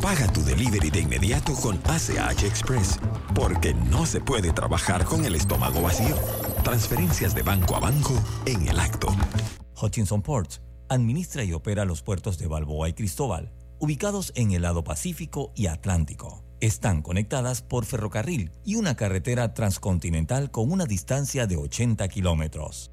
[0.00, 2.98] Paga tu delivery de inmediato con ACH Express,
[3.34, 6.16] porque no se puede trabajar con el estómago vacío.
[6.64, 8.14] Transferencias de banco a banco
[8.46, 9.08] en el acto.
[9.80, 10.60] Hutchinson Ports
[10.92, 15.66] administra y opera los puertos de Balboa y Cristóbal, ubicados en el lado Pacífico y
[15.66, 16.44] Atlántico.
[16.60, 22.92] Están conectadas por ferrocarril y una carretera transcontinental con una distancia de 80 kilómetros.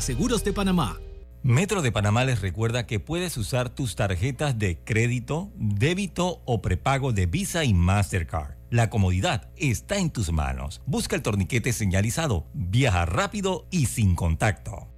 [0.00, 0.98] Reaseguros de Panamá.
[1.42, 7.12] Metro de Panamá les recuerda que puedes usar tus tarjetas de crédito, débito o prepago
[7.12, 8.54] de Visa y Mastercard.
[8.70, 10.80] La comodidad está en tus manos.
[10.86, 12.46] Busca el torniquete señalizado.
[12.54, 14.88] Viaja rápido y sin contacto.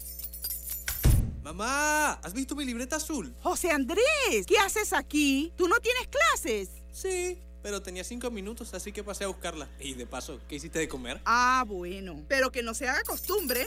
[1.43, 3.35] Mamá, ¿has visto mi libreta azul?
[3.43, 5.53] José Andrés, ¿qué haces aquí?
[5.57, 6.71] ¿Tú no tienes clases?
[6.93, 9.69] Sí, pero tenía cinco minutos, así que pasé a buscarla.
[9.81, 11.21] Y de paso, ¿qué hiciste de comer?
[11.25, 12.23] Ah, bueno.
[12.29, 13.67] Pero que no se haga costumbre.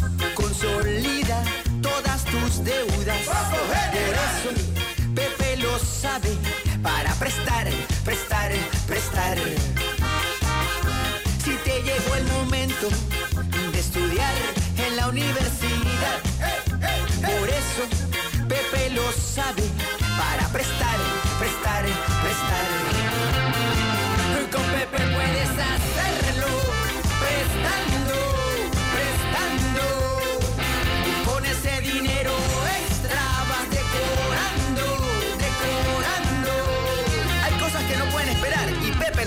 [0.81, 1.43] consolida
[1.81, 4.70] todas tus deudas.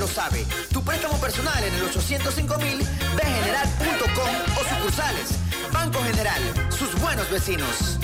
[0.06, 0.46] Sabe.
[0.72, 2.78] Tu préstamo personal en el 805 mil,
[3.16, 5.38] bgeneral.com o sucursales.
[5.72, 6.40] Banco General,
[6.70, 7.98] sus buenos vecinos.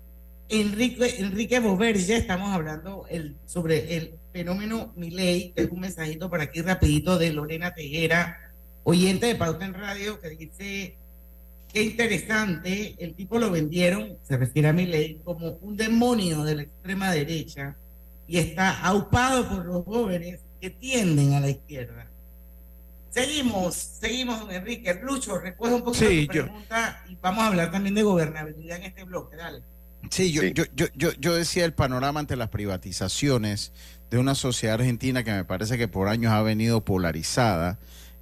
[0.49, 3.05] Enrique, Enrique Boberge, estamos hablando
[3.45, 5.51] sobre el fenómeno Miley.
[5.55, 8.37] Tengo un mensajito por aquí rapidito de Lorena Tejera,
[8.83, 10.95] oyente de Pauta en Radio, que dice,
[11.73, 16.61] qué interesante, el tipo lo vendieron, se refiere a Miley, como un demonio de la
[16.63, 17.75] extrema derecha
[18.27, 22.07] y está aupado por los jóvenes que tienden a la izquierda.
[23.09, 24.93] Seguimos, seguimos, don Enrique.
[25.03, 28.77] Lucho, recuerda un poco Sí, tu yo- pregunta y vamos a hablar también de gobernabilidad
[28.77, 29.35] en este bloque.
[29.35, 29.61] Dale.
[30.09, 33.73] Sí, yo, Yo, yo, yo, yo decía el panorama ante las privatizaciones
[34.11, 37.79] de una sociedad argentina que me parece que por años ha venido polarizada.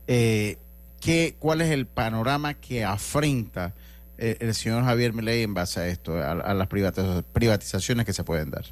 [0.08, 0.58] Eh,
[1.02, 3.74] ¿qué, ¿Cuál es el panorama que afrenta
[4.20, 8.24] eh, el señor Javier Milei en base a esto, a, las privatiza- privatizaciones que se
[8.24, 8.66] pueden dar?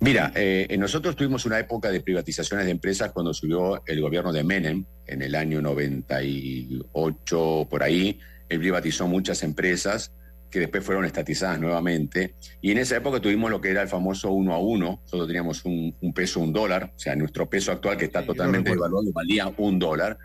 [0.00, 4.44] Mira, eh, nosotros tuvimos una época de privatizaciones de empresas cuando subió el gobierno de
[4.44, 8.18] Menem en el año 98, por ahí.
[8.48, 10.10] Él privatizó muchas empresas
[10.52, 12.34] que después fueron estatizadas nuevamente.
[12.60, 15.00] Y en esa época tuvimos lo que era el famoso uno a uno.
[15.04, 16.92] Nosotros teníamos un, un peso, un dólar.
[16.94, 20.18] O sea, nuestro peso actual que está totalmente devaluado valía un dólar.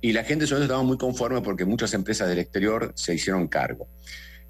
[0.00, 3.48] Y la gente sobre todo estaba muy conforme porque muchas empresas del exterior se hicieron
[3.48, 3.86] cargo.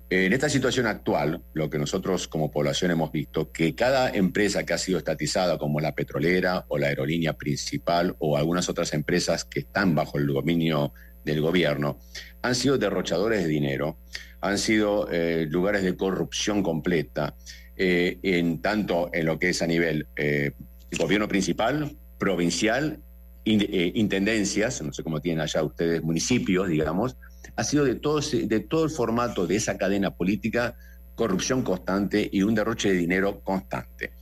[0.09, 4.75] En esta situación actual, lo que nosotros como población hemos visto, que cada empresa que
[4.75, 9.59] ha sido estatizada, como la petrolera o la aerolínea principal o algunas otras empresas que
[9.59, 10.93] están bajo el dominio
[11.25, 11.99] del gobierno,
[12.41, 13.99] han sido derrochadores de dinero,
[14.47, 17.35] han sido eh, lugares de corrupción completa,
[17.77, 20.53] eh, en tanto en lo que es a nivel eh,
[20.99, 22.99] gobierno principal, provincial,
[23.45, 27.17] in- intendencias, no sé cómo tienen allá ustedes, municipios, digamos,
[27.55, 30.75] ha sido de todo, de todo el formato de esa cadena política,
[31.15, 34.13] corrupción constante y un derroche de dinero constante.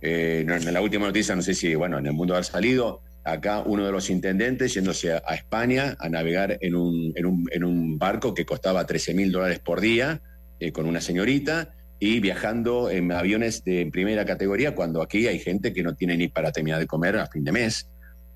[0.00, 3.84] En la última noticia, no sé si, bueno, en el mundo ha salido, acá uno
[3.84, 7.98] de los intendentes yéndose a, a España a navegar en un, en un, en un
[7.98, 10.20] barco que costaba 13 mil dólares por día
[10.58, 15.72] eh, con una señorita y viajando en aviones de primera categoría cuando aquí hay gente
[15.72, 17.88] que no tiene ni para terminar de comer a fin de mes,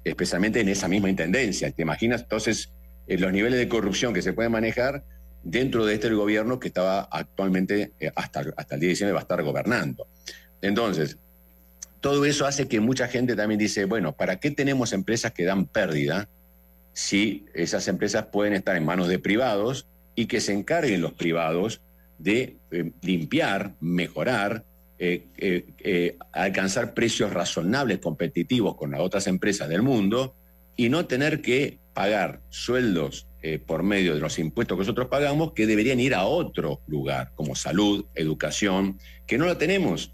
[0.04, 1.70] especialmente en esa misma intendencia.
[1.70, 2.72] ¿Te imaginas entonces
[3.06, 5.04] eh, los niveles de corrupción que se pueden manejar
[5.42, 9.20] dentro de este gobierno que estaba actualmente eh, hasta, hasta el día de diciembre va
[9.20, 10.08] a estar gobernando?
[10.60, 11.18] Entonces,
[12.04, 15.64] todo eso hace que mucha gente también dice, bueno, ¿para qué tenemos empresas que dan
[15.64, 16.28] pérdida
[16.92, 21.80] si esas empresas pueden estar en manos de privados y que se encarguen los privados
[22.18, 24.66] de eh, limpiar, mejorar,
[24.98, 30.34] eh, eh, alcanzar precios razonables, competitivos con las otras empresas del mundo
[30.76, 33.26] y no tener que pagar sueldos
[33.66, 37.54] por medio de los impuestos que nosotros pagamos que deberían ir a otro lugar, como
[37.54, 40.12] salud, educación, que no lo tenemos.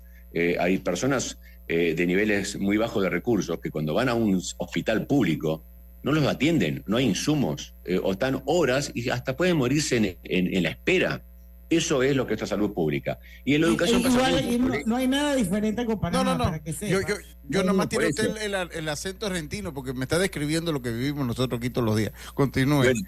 [0.59, 1.39] Hay personas
[1.73, 5.63] eh, de niveles muy bajos de recursos que cuando van a un hospital público
[6.03, 10.05] no los atienden, no hay insumos, eh, o están horas y hasta pueden morirse en,
[10.25, 11.23] en- en la espera.
[11.69, 13.21] Eso es lo que es la salud pública.
[13.45, 16.39] Y en la educación pasa Igual, y no, hay nada diferente con Panamá, No, no,
[16.39, 16.45] no.
[16.51, 17.09] para que Yo, sepa.
[17.11, 17.15] yo,
[17.49, 20.83] yo No, nomás no, tiene usted el, el acento argentino porque me está describiendo lo
[20.83, 22.13] que vivimos nosotros aquí todos los días.
[22.35, 22.79] Continúe.
[22.79, 23.01] Bueno,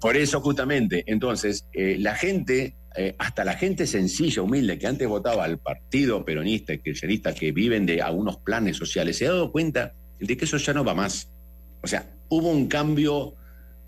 [0.00, 5.08] por eso justamente, entonces, eh, la gente, eh, hasta la gente sencilla, humilde, que antes
[5.08, 9.50] votaba al partido peronista y kirchnerista, que viven de algunos planes sociales, se ha dado
[9.50, 11.30] cuenta de que eso ya no va más.
[11.82, 13.34] O sea, hubo un cambio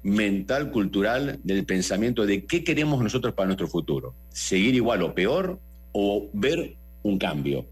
[0.03, 4.15] mental, cultural, del pensamiento de qué queremos nosotros para nuestro futuro.
[4.31, 5.61] ¿Seguir igual o peor
[5.93, 7.67] o ver un cambio?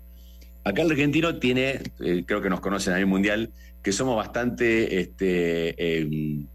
[0.65, 5.01] Acá el argentino tiene, eh, creo que nos conocen a nivel mundial, que somos bastante
[5.01, 6.47] este, em,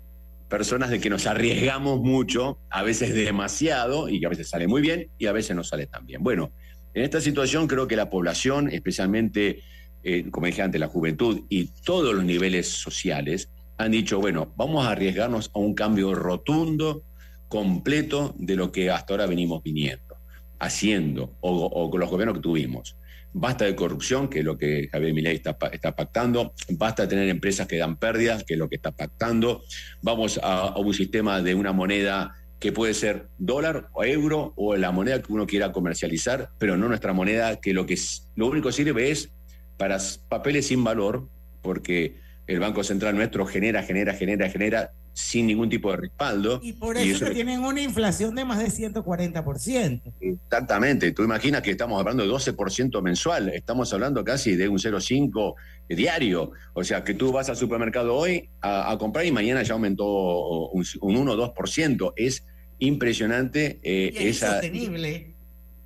[0.53, 4.83] personas de que nos arriesgamos mucho, a veces demasiado, y que a veces sale muy
[4.83, 6.21] bien y a veces no sale tan bien.
[6.21, 6.51] Bueno,
[6.93, 9.63] en esta situación creo que la población, especialmente,
[10.03, 14.85] eh, como dije antes, la juventud y todos los niveles sociales, han dicho, bueno, vamos
[14.85, 17.01] a arriesgarnos a un cambio rotundo,
[17.47, 20.17] completo de lo que hasta ahora venimos viniendo,
[20.59, 22.95] haciendo, o, o con los gobiernos que tuvimos.
[23.35, 26.53] Basta de corrupción, que es lo que Javier Milei está, pa- está pactando.
[26.69, 29.63] Basta de tener empresas que dan pérdidas, que es lo que está pactando.
[30.01, 34.91] Vamos a, un sistema de una moneda que puede ser dólar o euro o la
[34.91, 37.97] moneda que uno quiera comercializar, pero no nuestra moneda, que lo que
[38.35, 39.31] lo único que sirve es
[39.77, 39.97] para
[40.29, 41.27] papeles sin valor,
[41.61, 42.17] porque
[42.47, 46.59] el Banco Central nuestro genera, genera, genera, genera sin ningún tipo de respaldo.
[46.63, 50.01] Y por Y eso, que tienen una inflación de más de 140%.
[50.19, 55.53] Exactamente, tú imaginas que estamos hablando de 12% mensual, estamos hablando casi de un 0,5
[55.89, 59.73] diario, o sea que tú vas al supermercado hoy a, a comprar y mañana ya
[59.73, 62.45] aumentó un, un 1 o 2%, es
[62.79, 65.35] impresionante eh, Y es esa insostenible.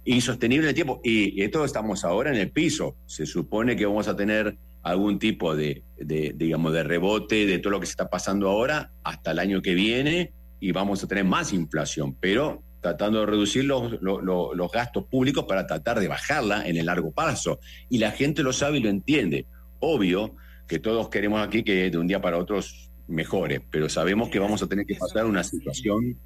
[0.05, 1.01] insostenible en el tiempo.
[1.03, 2.95] Y, y esto estamos ahora en el piso.
[3.05, 7.71] Se supone que vamos a tener algún tipo de, de, digamos, de rebote de todo
[7.71, 11.25] lo que se está pasando ahora hasta el año que viene y vamos a tener
[11.25, 12.15] más inflación.
[12.19, 16.85] Pero tratando de reducir los, los- los- gastos públicos para tratar de bajarla en el
[16.85, 17.59] largo plazo.
[17.89, 19.45] Y la gente lo sabe y lo entiende.
[19.79, 20.35] Obvio
[20.67, 22.59] que todos queremos aquí que de un día para otro
[23.07, 26.17] mejore, pero sabemos que vamos a tener que pasar una situación,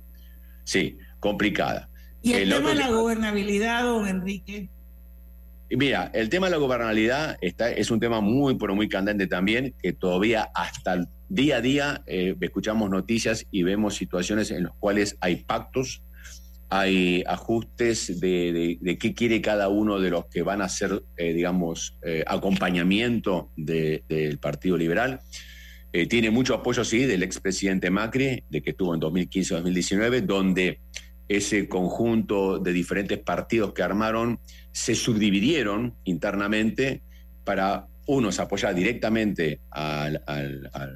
[0.63, 1.89] sí, complicada.
[2.21, 4.69] Y el, El tema otro de la gobernabilidad, don Enrique.
[5.77, 9.73] Mira, el tema de la gobernabilidad está, es un tema muy, pero muy candente también,
[9.81, 14.73] que todavía hasta el día a día eh, escuchamos noticias y vemos situaciones en las
[14.79, 16.03] cuales hay pactos,
[16.69, 21.97] hay ajustes de, qué quiere cada uno de los que van a hacer, eh, digamos,
[22.03, 25.19] eh, acompañamiento de- del Partido Liberal.
[26.09, 30.79] Tiene mucho apoyo, sí, del expresidente Macri, de que estuvo en 2015-2019, donde
[31.27, 34.39] ese conjunto de diferentes partidos que armaron
[34.71, 37.01] se subdividieron internamente
[37.43, 40.21] para unos apoyar directamente al,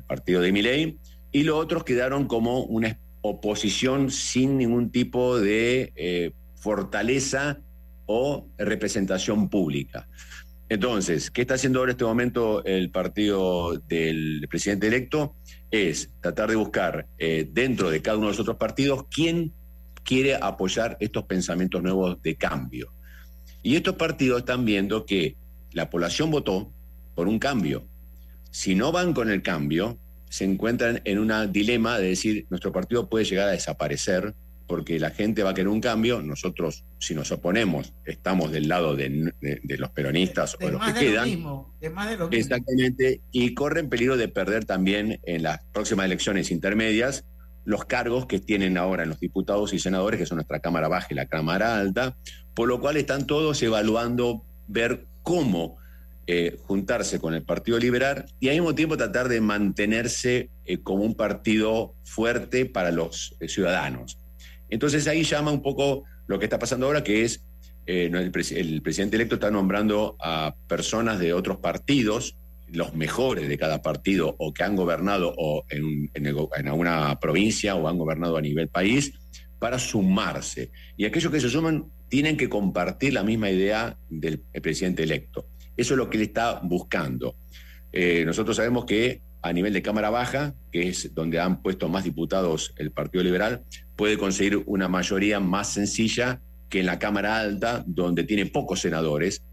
[0.07, 0.97] partido de Milei
[1.32, 7.59] y los otros quedaron como una oposición sin ningún tipo de eh, fortaleza
[8.05, 10.07] o representación pública.
[10.67, 15.36] Entonces, ¿qué está haciendo ahora en este momento el partido del presidente electo?
[15.69, 19.53] Es tratar de buscar eh, dentro de cada uno de los otros partidos quién
[20.03, 22.94] quiere apoyar estos pensamientos nuevos de cambio.
[23.66, 25.36] Y estos partidos están viendo que
[25.72, 26.72] la población votó
[27.16, 27.84] por un cambio.
[28.51, 29.97] Si no van con el cambio,
[30.30, 34.36] se encuentran en un dilema de decir, nuestro partido puede llegar a desaparecer
[34.68, 38.95] porque la gente va a querer un cambio, nosotros si nos oponemos estamos del lado
[38.95, 41.26] de, de- de los peronistas o De los que de lo quedan.
[41.30, 41.74] mismo.
[41.82, 42.39] De más de lo mismo.
[42.39, 47.26] Exactamente, y corren peligro de perder también en las próximas elecciones intermedias
[47.66, 51.07] los cargos que tienen ahora en los diputados y senadores, que son nuestra Cámara Baja
[51.09, 52.16] y la Cámara Alta,
[52.53, 55.78] por lo cual están todos evaluando ver cómo
[56.28, 61.03] eh, juntarse con el Partido Liberal y al mismo tiempo tratar de mantenerse eh, como
[61.03, 64.20] un partido fuerte para los eh, ciudadanos.
[64.70, 67.43] Entonces ahí llama un poco lo que está pasando ahora, que es
[67.86, 72.36] el presidente electo está nombrando a personas de otros partidos,
[72.68, 77.88] los mejores de cada partido, o que han gobernado o en, en alguna provincia o
[77.88, 79.13] han gobernado a nivel país,
[79.59, 80.72] para sumarse.
[80.97, 85.47] Y aquellos que se suman tienen que compartir la misma idea del presidente electo.
[85.76, 87.36] Eso es lo que él está buscando.
[87.91, 92.03] Eh, nosotros sabemos que a nivel de Cámara Baja, que es donde han puesto más
[92.03, 93.63] diputados el Partido Liberal,
[93.95, 99.43] puede conseguir una mayoría más sencilla que en la Cámara Alta, donde tiene pocos senadores,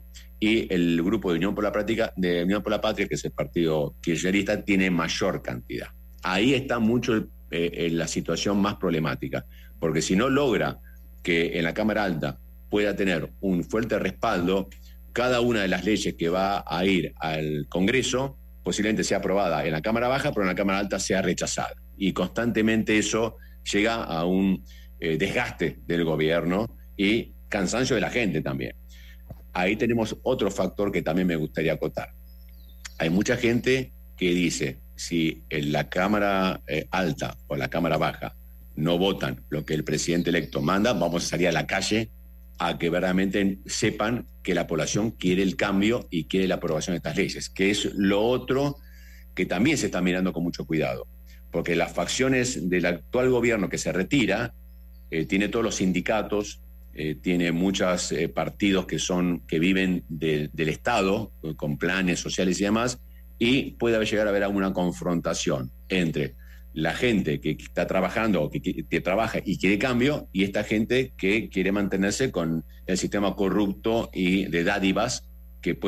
[0.43, 3.25] y el grupo de Unión por la Práctica, de Unión por la Patria, que es
[3.25, 5.87] el partido kirchnerista, tiene mayor cantidad.
[6.25, 9.47] Ahí está mucho eh, la situación más problemática,
[9.79, 10.81] porque si no logra
[11.23, 14.69] que en la Cámara Alta pueda tener un fuerte respaldo,
[15.13, 19.71] cada una de las leyes que va a ir al Congreso posiblemente sea aprobada en
[19.71, 21.77] la Cámara Baja, pero en la Cámara Alta sea rechazada.
[21.97, 23.37] Y constantemente eso
[23.73, 24.65] llega a un
[24.99, 26.67] eh, desgaste del gobierno
[26.97, 28.73] y cansancio de la gente también.
[29.53, 32.13] Ahí tenemos otro factor que también me gustaría acotar.
[32.99, 38.35] Hay mucha gente que dice, si en la Cámara eh, Alta o la Cámara Baja
[38.77, 42.11] no votan lo que el presidente electo manda, vamos a salir a la calle
[42.59, 46.99] a que verdaderamente sepan que la población quiere el cambio y quiere la aprobación de
[46.99, 48.77] estas leyes, que es lo otro
[49.35, 51.07] que también se está mirando con mucho cuidado,
[51.51, 54.55] porque las facciones del actual gobierno que se retira
[55.11, 56.61] eh, tiene todos los sindicatos,
[56.95, 62.21] eh, tiene muchos eh, partidos que son que viven de- del Estado eh, con planes
[62.21, 62.99] sociales y demás,
[63.39, 66.35] y puede llegar a haber alguna confrontación entre
[66.75, 71.49] la gente que está trabajando o que, trabaja y quiere cambio y esta gente que
[71.51, 75.29] quiere mantenerse con el sistema corrupto y de dádivas
[75.61, 75.79] que,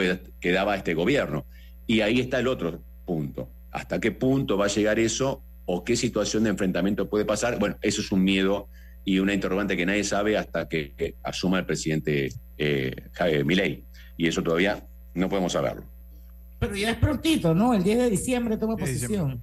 [0.40, 1.46] que daba este gobierno.
[1.86, 3.50] Y ahí está el otro punto.
[3.70, 7.58] ¿Hasta qué punto va a llegar eso o qué situación de enfrentamiento puede pasar?
[7.58, 8.68] Bueno, eso es un miedo
[9.04, 13.84] y una interrogante que nadie sabe hasta que, que asuma el presidente eh, Javier Milei.
[14.16, 15.84] Y eso todavía no podemos saberlo.
[16.58, 17.74] Pero ya es prontito, ¿no?
[17.74, 19.42] El 10 de diciembre toma posición.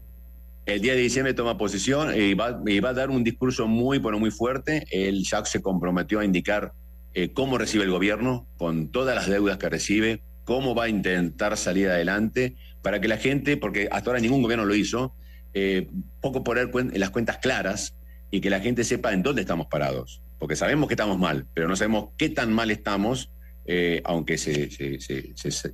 [0.66, 4.00] El día de diciembre toma posición y va, y va a dar un discurso muy,
[4.00, 4.86] pero muy fuerte.
[4.92, 6.72] Él ya se comprometió a indicar
[7.14, 11.58] eh, cómo recibe el gobierno, con todas las deudas que recibe, cómo va a intentar
[11.58, 15.14] salir adelante, para que la gente, porque hasta ahora ningún gobierno lo hizo,
[15.54, 15.90] eh,
[16.22, 17.96] poco poner cuen- las cuentas claras
[18.32, 20.22] y que la gente sepa en dónde estamos parados.
[20.40, 23.32] Porque sabemos que estamos mal, pero no sabemos qué tan mal estamos,
[23.66, 25.74] eh, aunque se, se-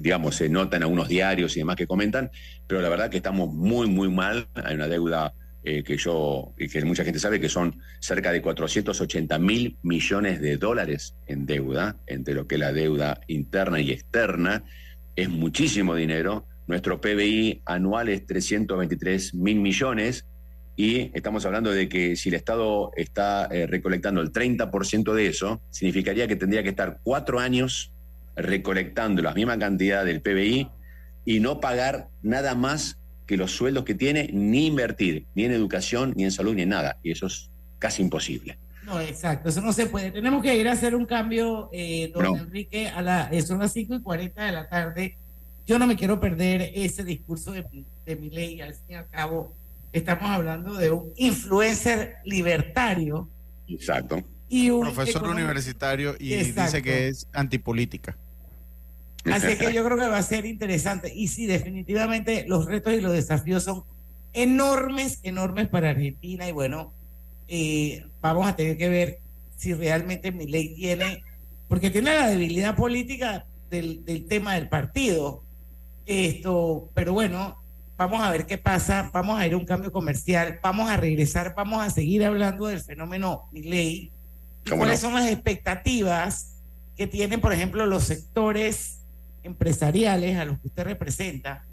[0.00, 2.30] digamos, se nota en algunos diarios y demás que comentan,
[2.66, 4.48] pero la verdad que estamos muy, muy mal.
[4.54, 5.34] Hay una deuda
[5.64, 10.56] eh, que yo, que mucha gente sabe que son cerca de 480 mil millones de
[10.56, 14.64] dólares en deuda, entre lo que es la deuda interna y externa.
[15.14, 16.46] Es muchísimo dinero.
[16.66, 20.26] Nuestro PBI anual es 323 mil millones
[20.76, 25.60] y estamos hablando de que si el Estado está eh, recolectando el 30% de eso,
[25.70, 27.92] significaría que tendría que estar cuatro años
[28.36, 30.68] recolectando la misma cantidad del PBI
[31.26, 36.14] y no pagar nada más que los sueldos que tiene, ni invertir, ni en educación,
[36.16, 36.96] ni en salud, ni en nada.
[37.02, 38.58] Y eso es casi imposible.
[38.84, 40.10] No, exacto, eso no se puede.
[40.10, 43.72] Tenemos que ir a hacer un cambio, eh, don Enrique, a la, eh, son las
[43.72, 45.16] 5 y 40 de la tarde.
[45.66, 47.64] Yo no me quiero perder ese discurso de,
[48.04, 49.54] de mi ley, al fin y al cabo
[49.92, 53.28] estamos hablando de un influencer libertario.
[53.68, 54.22] Exacto.
[54.48, 58.16] Y un profesor universitario y dice que es antipolítica.
[59.24, 61.12] Así que yo creo que va a ser interesante.
[61.14, 63.84] Y sí, definitivamente los retos y los desafíos son
[64.32, 66.48] enormes, enormes para Argentina.
[66.48, 66.92] Y bueno,
[67.48, 69.18] eh, vamos a tener que ver
[69.56, 71.22] si realmente mi ley tiene,
[71.68, 75.44] porque tiene la debilidad política del, del tema del partido.
[76.04, 77.61] Esto, pero bueno,
[77.96, 81.54] vamos a ver qué pasa, vamos a ir a un cambio comercial, vamos a regresar,
[81.54, 84.10] vamos a seguir hablando del fenómeno Milley.
[84.76, 86.54] ¿Cuáles son las expectativas
[86.96, 88.98] que tienen, por ejemplo, los sectores
[89.42, 91.64] empresariales a los que usted representa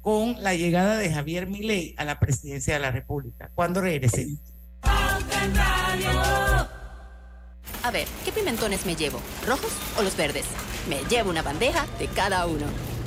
[0.00, 3.50] con la llegada de Javier Milei a la presidencia de la República?
[3.54, 4.38] ¿Cuándo regresemos?
[7.82, 9.20] A ver, ¿qué pimentones me llevo?
[9.46, 10.46] ¿Rojos o los verdes?
[10.88, 12.66] Me llevo una bandeja de cada uno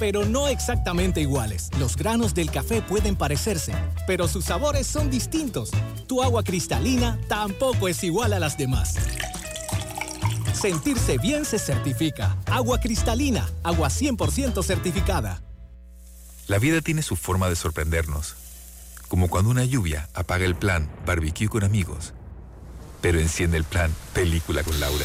[0.00, 1.68] pero no exactamente iguales.
[1.78, 3.74] Los granos del café pueden parecerse,
[4.06, 5.70] pero sus sabores son distintos.
[6.08, 8.94] Tu agua cristalina tampoco es igual a las demás.
[10.54, 12.36] Sentirse bien se certifica.
[12.46, 15.42] Agua cristalina, agua 100% certificada.
[16.48, 18.34] La vida tiene su forma de sorprendernos,
[19.08, 22.14] como cuando una lluvia apaga el plan barbecue con amigos,
[23.02, 25.04] pero enciende el plan película con Laura.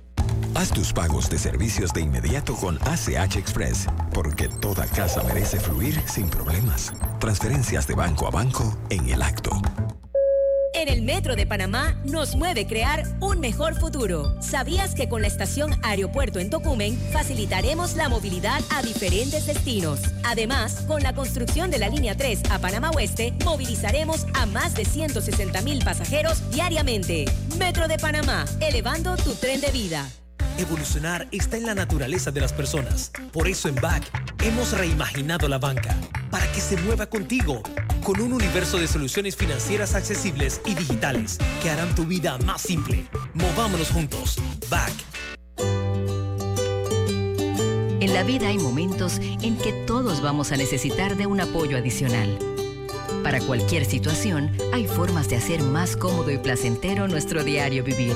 [0.53, 5.99] Haz tus pagos de servicios de inmediato con ACH Express, porque toda casa merece fluir
[6.07, 6.93] sin problemas.
[7.19, 9.51] Transferencias de banco a banco en el acto.
[10.73, 14.41] En el Metro de Panamá nos mueve crear un mejor futuro.
[14.41, 19.99] ¿Sabías que con la estación Aeropuerto en Tocumen facilitaremos la movilidad a diferentes destinos?
[20.23, 24.85] Además, con la construcción de la línea 3 a Panamá Oeste, movilizaremos a más de
[24.85, 27.25] 160 mil pasajeros diariamente.
[27.57, 30.09] Metro de Panamá, elevando tu tren de vida.
[30.57, 33.11] Evolucionar está en la naturaleza de las personas.
[33.31, 34.03] Por eso en BAC
[34.43, 35.95] hemos reimaginado la banca
[36.29, 37.61] para que se mueva contigo,
[38.03, 43.05] con un universo de soluciones financieras accesibles y digitales que harán tu vida más simple.
[43.33, 44.37] Movámonos juntos.
[44.69, 44.91] BAC.
[48.01, 52.37] En la vida hay momentos en que todos vamos a necesitar de un apoyo adicional.
[53.23, 58.15] Para cualquier situación, hay formas de hacer más cómodo y placentero nuestro diario vivir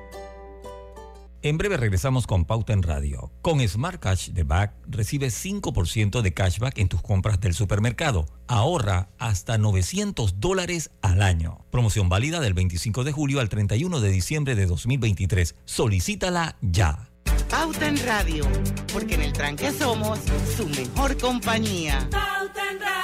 [1.43, 3.31] En breve regresamos con Pauta en Radio.
[3.41, 8.27] Con Smart Cash de Back recibes 5% de cashback en tus compras del supermercado.
[8.47, 11.65] Ahorra hasta 900 dólares al año.
[11.71, 15.55] Promoción válida del 25 de julio al 31 de diciembre de 2023.
[15.65, 17.09] Solicítala ya.
[17.49, 18.45] Pauta en Radio,
[18.93, 20.19] porque en el tranque somos
[20.55, 22.07] su mejor compañía.
[22.11, 23.01] Pauta en Radio.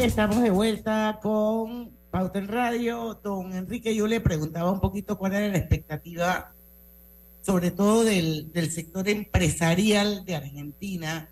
[0.00, 3.18] Estamos de vuelta con Pauta en Radio.
[3.22, 6.52] Don Enrique, yo le preguntaba un poquito cuál era la expectativa,
[7.42, 11.28] sobre todo del, del sector empresarial de Argentina,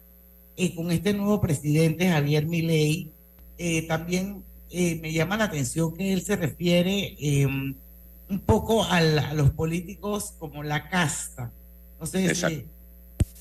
[0.56, 3.12] eh, con este nuevo presidente, Javier Milei.
[3.58, 9.18] Eh, también eh, me llama la atención que él se refiere eh, un poco al-
[9.20, 11.52] a, los políticos como la casta.
[12.00, 12.66] No sé si,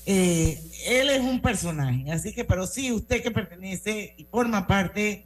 [0.06, 5.24] eh, él es un personaje, así que, pero sí, usted que pertenece y forma parte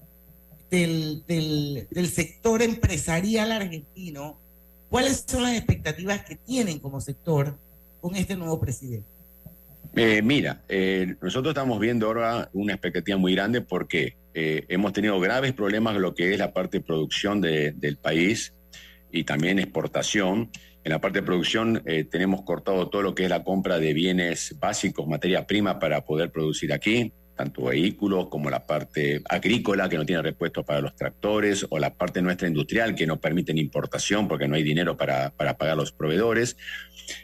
[0.70, 4.40] del, del, sector empresarial argentino,
[4.88, 7.58] ¿cuáles son las expectativas que tienen como sector
[8.00, 9.06] con este nuevo presidente?
[9.96, 15.52] Eh, mira, eh, nosotros estamos viendo ahora una expectativa muy grande porque hemos tenido graves
[15.52, 18.54] problemas en lo que es la parte de producción de- del país
[19.10, 20.50] y también exportación.
[20.82, 23.92] En la parte de producción eh, tenemos cortado todo lo que es la compra de
[23.92, 29.96] bienes básicos, materia prima para poder producir aquí, tanto vehículos como la parte agrícola que
[29.96, 34.28] no tiene repuestos para los tractores o la parte nuestra industrial que no permiten importación
[34.28, 36.56] porque no hay dinero para, para pagar los proveedores.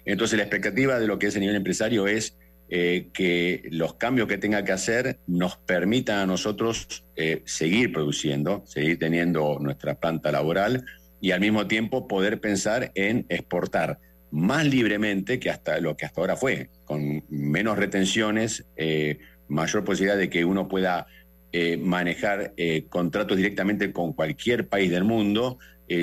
[0.04, 2.36] Entonces la expectativa de lo que es a nivel empresario es
[2.68, 8.64] eh, que los cambios que tenga que hacer nos permitan a nosotros eh, seguir produciendo,
[8.66, 10.84] seguir teniendo nuestra planta laboral
[11.20, 13.98] y al mismo tiempo poder pensar en exportar
[14.30, 20.18] más libremente que hasta lo que hasta ahora fue, con menos retenciones, eh, mayor posibilidad
[20.18, 21.06] de que uno pueda
[21.52, 25.58] eh, manejar eh, contratos directamente con cualquier país del mundo,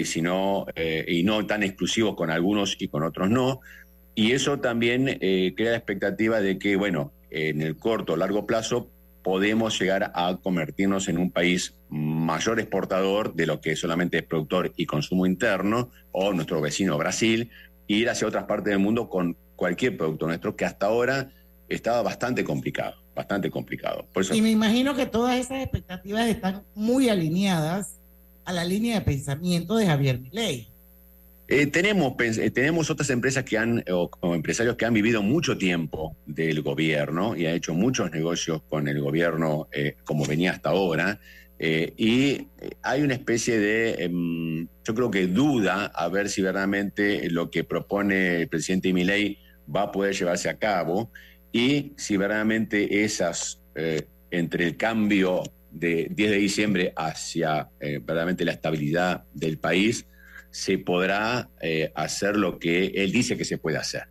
[0.06, 0.66] sino,
[1.06, 3.60] y no tan exclusivos con algunos y con otros no.
[4.16, 8.93] Y eso también crea la expectativa de que, bueno, en el corto o largo plazo
[9.24, 14.74] podemos llegar a convertirnos en un país mayor exportador de lo que solamente es productor
[14.76, 17.50] y consumo interno, o nuestro vecino Brasil,
[17.88, 21.32] e ir hacia otras partes del mundo con cualquier producto nuestro, que hasta ahora
[21.70, 24.06] estaba bastante complicado, bastante complicado.
[24.14, 28.00] Por eso, Y me imagino que todas esas expectativas están muy alineadas
[28.46, 30.73] a la línea de pensamiento de Javier Milei.
[31.48, 36.16] Eh, tenemos, eh, tenemos otras empresas que han, o, empresarios que han vivido mucho tiempo
[36.26, 41.20] del gobierno y han hecho muchos negocios con el gobierno eh, como venía hasta ahora.
[41.60, 42.48] eh, y
[42.82, 47.64] hay una especie de, em, yo creo que duda a ver si verdaderamente lo que
[47.64, 49.38] propone el presidente Milei
[49.74, 51.12] va a poder llevarse a cabo
[51.52, 53.62] y si verdaderamente esas,
[54.32, 60.06] entre el cambio de 10 de diciembre hacia verdaderamente la estabilidad del país,
[60.54, 64.04] se podrá eh, hacer lo que él dice que se puede hacer.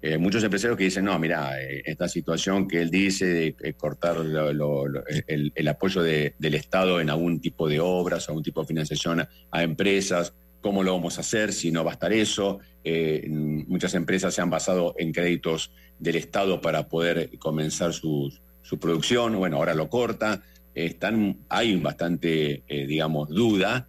[0.00, 4.16] Eh, muchos empresarios que dicen, no, mira, eh, esta situación que él dice de cortar
[4.16, 9.62] el, apoyo de- del Estado en algún tipo de obras, algún tipo de financiación a,
[9.62, 10.32] empresas,
[10.62, 12.60] ¿cómo lo vamos a hacer si no va a estar eso?
[13.66, 18.32] Muchas empresas se han basado en créditos del Estado para poder comenzar su,
[18.62, 20.42] su producción, bueno, ahora lo corta,
[20.74, 23.88] están, hay bastante, digamos, duda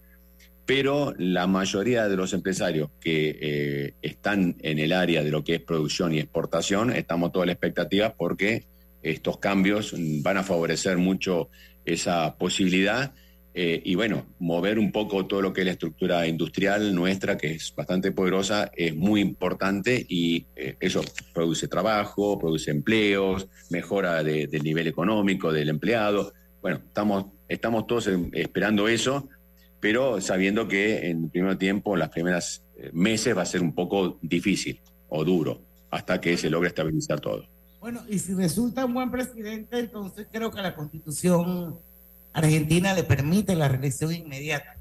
[0.66, 5.56] pero la mayoría de los empresarios que eh, están en el área de lo que
[5.56, 8.66] es producción y exportación, estamos toda la expectativa porque
[9.04, 9.94] estos cambios
[10.24, 11.50] van a favorecer mucho
[11.86, 13.14] esa posibilidad
[13.54, 17.52] eh, y bueno, mover un poco todo lo que es la estructura industrial nuestra, que
[17.52, 21.02] es bastante poderosa, es muy importante y eh, eso
[21.34, 26.34] produce trabajo, produce empleos, mejora de- del nivel económico del empleado.
[26.62, 29.30] Bueno, estamos, estamos todos esperando eso
[29.86, 33.62] pero sabiendo que en el primer tiempo, en las primeras eh, meses, va a ser
[33.62, 35.62] un poco difícil o duro
[35.92, 37.46] hasta que se logre estabilizar todo.
[37.80, 41.78] Bueno, y si resulta un buen presidente, entonces creo que la constitución
[42.34, 44.76] argentina le permite la reelección inmediata.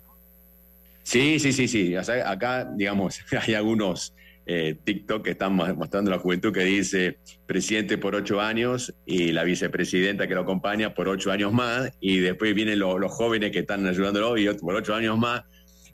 [1.03, 1.95] Sí, sí, sí, sí.
[1.95, 4.15] O sea, acá, digamos, hay algunos
[4.47, 9.33] eh, TikTok que están mo- mostrando la juventud que dice presidente por ocho años y
[9.33, 13.51] la vicepresidenta que lo acompaña por ocho años más y después vienen lo- los jóvenes
[13.53, 15.43] que están ayudándolo y por ocho años más.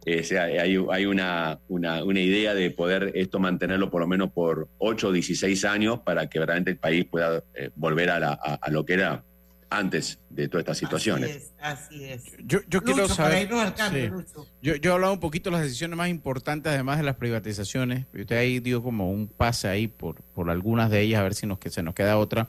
[0.06, 0.76] Eh, o sea, hay,
[1.06, 6.26] una, idea de poder esto mantenerlo por lo menos por 8 o 16 años para
[6.28, 9.24] que verdaderamente el país pueda eh, volver a, la- a lo que era
[9.70, 11.52] antes de todas estas situaciones.
[11.60, 12.24] Así es.
[12.44, 13.44] Yo, yo quiero Lucho, para saber.
[13.44, 14.08] irnos al cambio, sí.
[14.10, 14.46] Lucho.
[14.60, 18.06] Yo, yo he hablado un poquito de las decisiones más importantes, además de las privatizaciones.
[18.12, 21.34] y Usted ahí dio como un pase ahí por, por algunas de ellas, a ver
[21.34, 22.48] si nos, que se nos queda otra.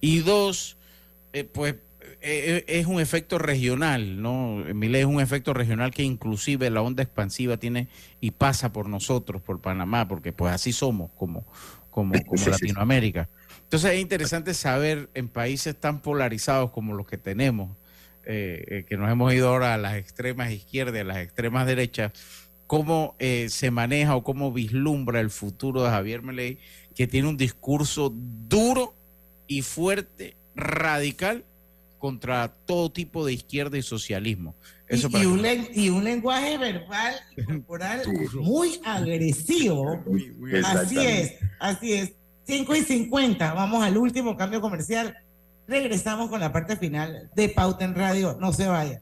[0.00, 0.78] Y dos,
[1.32, 1.74] eh, pues
[2.22, 4.62] eh, eh, es un efecto regional, ¿no?
[4.74, 7.88] Mile es un efecto regional que inclusive la onda expansiva tiene
[8.20, 11.44] y pasa por nosotros, por Panamá, porque pues así somos como,
[11.90, 12.74] como, como Sí, sí, sí.
[13.70, 17.70] Entonces es interesante saber en países tan polarizados como los que tenemos,
[18.24, 22.10] eh, eh, que nos hemos ido ahora a las extremas izquierdas, a las extremas derechas,
[22.66, 26.58] cómo eh, se maneja o cómo vislumbra el futuro de Javier Milei,
[26.96, 28.96] que tiene un discurso duro
[29.46, 31.44] y fuerte, radical,
[32.00, 34.56] contra todo tipo de izquierda y socialismo.
[34.88, 38.02] Eso y, y un, y un lenguaje verbal y corporal
[38.34, 40.02] muy agresivo.
[40.04, 42.14] muy así es, así es.
[42.50, 45.16] 5 y 50, vamos al último cambio comercial.
[45.68, 48.36] Regresamos con la parte final de Pauta en Radio.
[48.40, 49.00] No se vaya.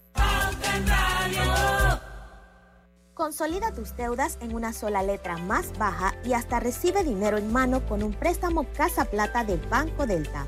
[3.14, 7.80] Consolida tus deudas en una sola letra más baja y hasta recibe dinero en mano
[7.86, 10.46] con un préstamo Casa Plata del Banco Delta.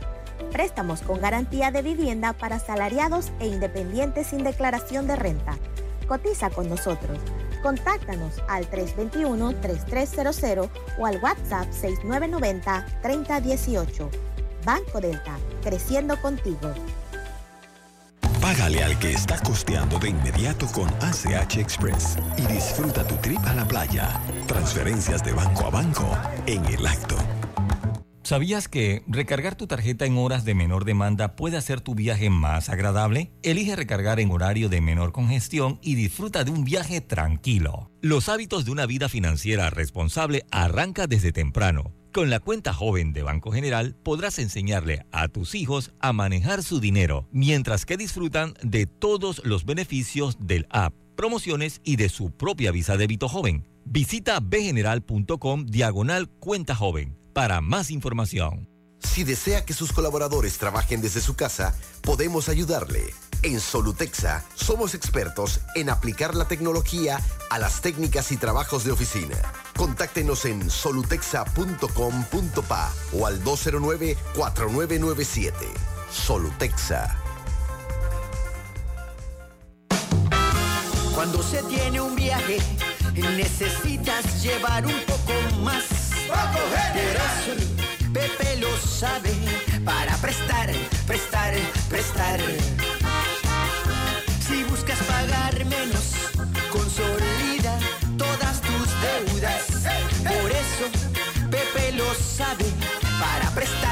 [0.53, 5.57] Préstamos con garantía de vivienda para asalariados e independientes sin declaración de renta.
[6.07, 7.19] Cotiza con nosotros.
[7.63, 14.09] Contáctanos al 321-3300 o al WhatsApp 6990-3018.
[14.65, 16.73] Banco Delta, creciendo contigo.
[18.41, 23.55] Págale al que está costeando de inmediato con ACH Express y disfruta tu trip a
[23.55, 24.21] la playa.
[24.47, 27.17] Transferencias de banco a banco en el acto.
[28.31, 32.69] ¿Sabías que recargar tu tarjeta en horas de menor demanda puede hacer tu viaje más
[32.69, 33.33] agradable?
[33.43, 37.91] Elige recargar en horario de menor congestión y disfruta de un viaje tranquilo.
[38.03, 41.93] Los hábitos de una vida financiera responsable arranca desde temprano.
[42.13, 46.79] Con la cuenta joven de Banco General podrás enseñarle a tus hijos a manejar su
[46.79, 52.71] dinero, mientras que disfrutan de todos los beneficios del app, promociones y de su propia
[52.71, 53.67] visa débito joven.
[53.87, 58.69] Visita bgeneral.com diagonal cuenta joven para más información.
[59.03, 63.13] Si desea que sus colaboradores trabajen desde su casa, podemos ayudarle.
[63.43, 67.19] En Solutexa somos expertos en aplicar la tecnología
[67.49, 69.37] a las técnicas y trabajos de oficina.
[69.77, 75.55] Contáctenos en solutexa.com.pa o al 209-4997.
[76.13, 77.17] Solutexa.
[81.15, 82.59] Cuando se tiene un viaje,
[83.15, 85.90] necesitas llevar un poco más.
[86.31, 89.33] Por eso, Pepe lo sabe
[89.85, 90.71] para prestar,
[91.07, 91.55] prestar,
[91.89, 92.41] prestar.
[94.47, 96.15] Si buscas pagar menos,
[96.71, 97.79] consolida
[98.17, 99.65] todas tus deudas.
[100.23, 100.87] Por eso,
[101.51, 102.67] Pepe lo sabe
[103.19, 103.90] para prestar,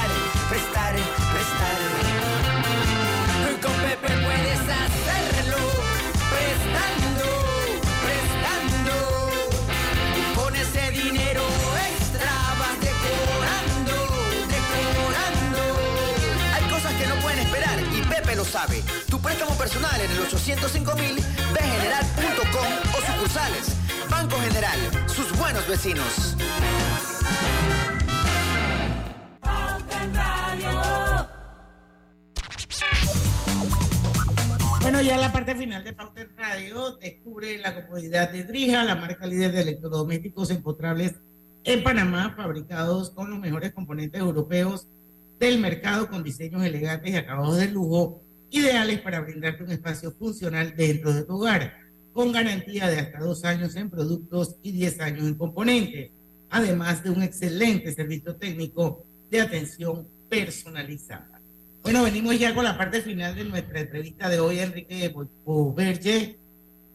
[18.36, 18.82] lo sabe.
[19.08, 21.16] Tu préstamo personal en el 805 mil,
[21.54, 22.66] bgeneral.com
[22.96, 23.76] o sucursales.
[24.10, 26.36] Banco General, sus buenos vecinos.
[34.82, 39.26] Bueno, ya la parte final de Pauta Radio descubre la comodidad de Drija, la marca
[39.26, 41.14] líder de electrodomésticos empotrables
[41.64, 44.88] en Panamá, fabricados con los mejores componentes europeos
[45.38, 50.74] del mercado con diseños elegantes y acabados de lujo, ideales para brindarte un espacio funcional
[50.76, 51.76] dentro de tu hogar,
[52.12, 56.10] con garantía de hasta dos años en productos y 10 años en componentes,
[56.50, 61.40] además de un excelente servicio técnico de atención personalizada.
[61.82, 65.14] Bueno, venimos ya con la parte final de nuestra entrevista de hoy, Enrique
[65.44, 66.36] Boberge.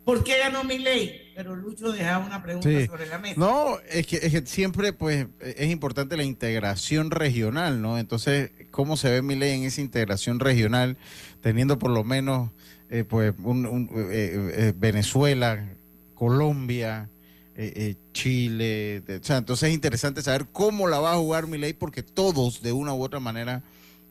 [0.04, 1.23] ¿Por qué ganó mi ley?
[1.36, 2.86] Pero Lucho dejaba una pregunta Sí.
[2.86, 3.36] sobre la mesa.
[3.38, 7.98] No, es que, es que siempre pues es importante la integración regional, ¿no?
[7.98, 10.98] Entonces, ¿cómo se ve mi ley en esa integración regional,
[11.42, 12.52] teniendo por lo menos
[12.90, 15.68] eh, pues un, un, eh, eh, Venezuela,
[16.14, 17.10] Colombia,
[17.56, 19.02] eh, eh, Chile?
[19.06, 22.04] de- o sea, entonces es interesante saber cómo la va a jugar mi ley, porque
[22.04, 23.64] todos de una u otra manera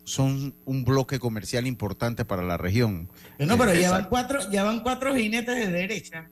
[0.05, 3.09] son un bloque comercial importante para la región.
[3.39, 6.29] No, pero Eh, ya van cuatro, ya van cuatro jinetes de derecha.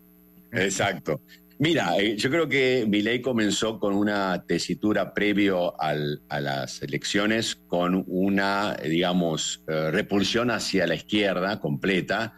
[0.52, 1.20] Exacto.
[1.58, 7.54] Mira, eh, yo creo que Milei comenzó con una tesitura previo al- a las elecciones,
[7.66, 12.32] con una, eh, digamos, eh, repulsión hacia la izquierda completa,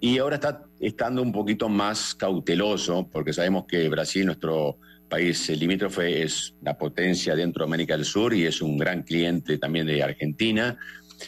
[0.00, 4.78] y ahora está estando un poquito más cauteloso, porque sabemos que Brasil, nuestro
[5.08, 9.56] país limítrofe, es una potencia dentro de América del Sur y es un gran cliente
[9.56, 10.76] también de Argentina.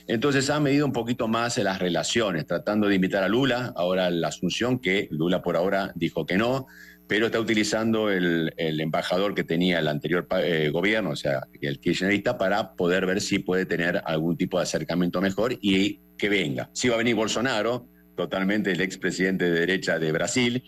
[0.06, 4.28] Entonces ha medido un poquito más las relaciones, tratando de invitar a Lula, ahora la
[4.28, 6.66] Asunción, que Lula por ahora dijo que no,
[7.10, 12.38] pero está utilizando el, embajador que tenía el anterior eh, gobierno, o sea, el kirchnerista,
[12.38, 16.70] para poder ver si puede tener algún tipo de acercamiento mejor y que venga.
[16.72, 20.62] Si va a venir Bolsonaro, totalmente el expresidente de derecha de Brasil,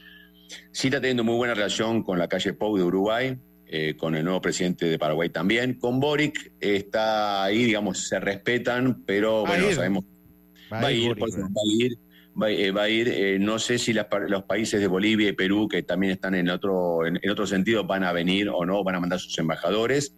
[0.73, 3.39] sí está teniendo muy buena relación con la calle Pou de Uruguay,
[3.75, 5.79] eh, con el nuevo presidente de Paraguay también.
[5.79, 9.75] Con Boric está ahí, digamos, se respetan, pero Va bueno, ir.
[9.75, 10.05] sabemos
[10.70, 11.99] Va va, a ir va a ir,
[12.41, 15.68] va, eh, a ir, eh, no sé si las los países de Bolivia y Perú,
[15.68, 18.97] que también están en otro, en, en otro sentido, van a venir o no, van
[18.97, 20.14] a mandar sus embajadores,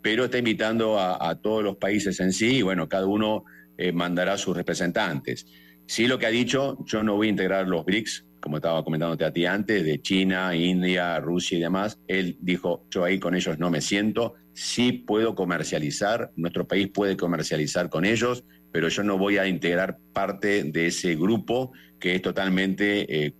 [0.00, 3.44] pero está invitando a, a todos los países en sí y bueno, cada uno
[3.78, 5.46] eh, mandará sus representantes.
[5.86, 9.24] Sí, lo que ha dicho, yo no voy a integrar los BRICS, como estaba comentándote
[9.24, 11.98] a ti antes, de China, India, Rusia y demás.
[12.08, 17.16] Él dijo, yo ahí con ellos no me siento, sí puedo comercializar, nuestro país puede
[17.16, 22.22] comercializar con ellos, pero yo no voy a integrar parte de ese grupo que es
[22.22, 23.34] totalmente eh,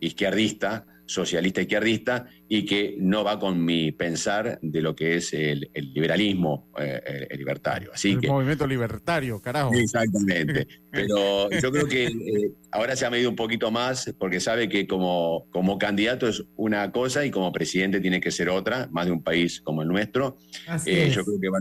[0.00, 5.70] izquierdista, socialista izquierdista, y que no va con mi pensar de lo que es el,
[5.72, 7.90] el liberalismo eh, el- libertario.
[7.94, 9.72] Así El que movimiento libertario, carajo.
[9.74, 10.68] Exactamente.
[10.92, 14.86] Pero yo creo que eh, ahora se ha medido un poquito más porque sabe que
[14.86, 19.12] como, como candidato es una cosa y como presidente tiene que ser otra, más de
[19.12, 20.36] un país como el nuestro.
[20.66, 21.14] Así Eh, es.
[21.14, 21.58] yo creo que va,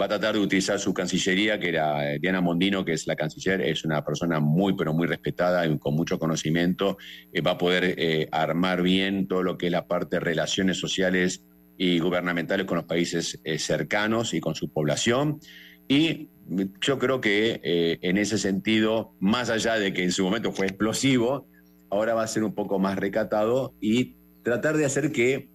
[0.00, 3.16] va a tratar de utilizar su cancillería, que era eh, Diana Mondino, que es la
[3.16, 6.98] canciller, es una persona muy, pero muy respetada y con mucho conocimiento.
[7.32, 10.78] Eh, va a poder eh, armar bien todo lo que es la parte de relaciones
[10.78, 11.44] sociales
[11.76, 15.38] y gubernamentales con los países cercanos y con su población.
[15.86, 16.28] Y
[16.80, 21.46] yo creo que en ese sentido, más allá de que en su momento fue explosivo,
[21.88, 25.50] ahora va a ser un poco más recatado y tratar de hacer que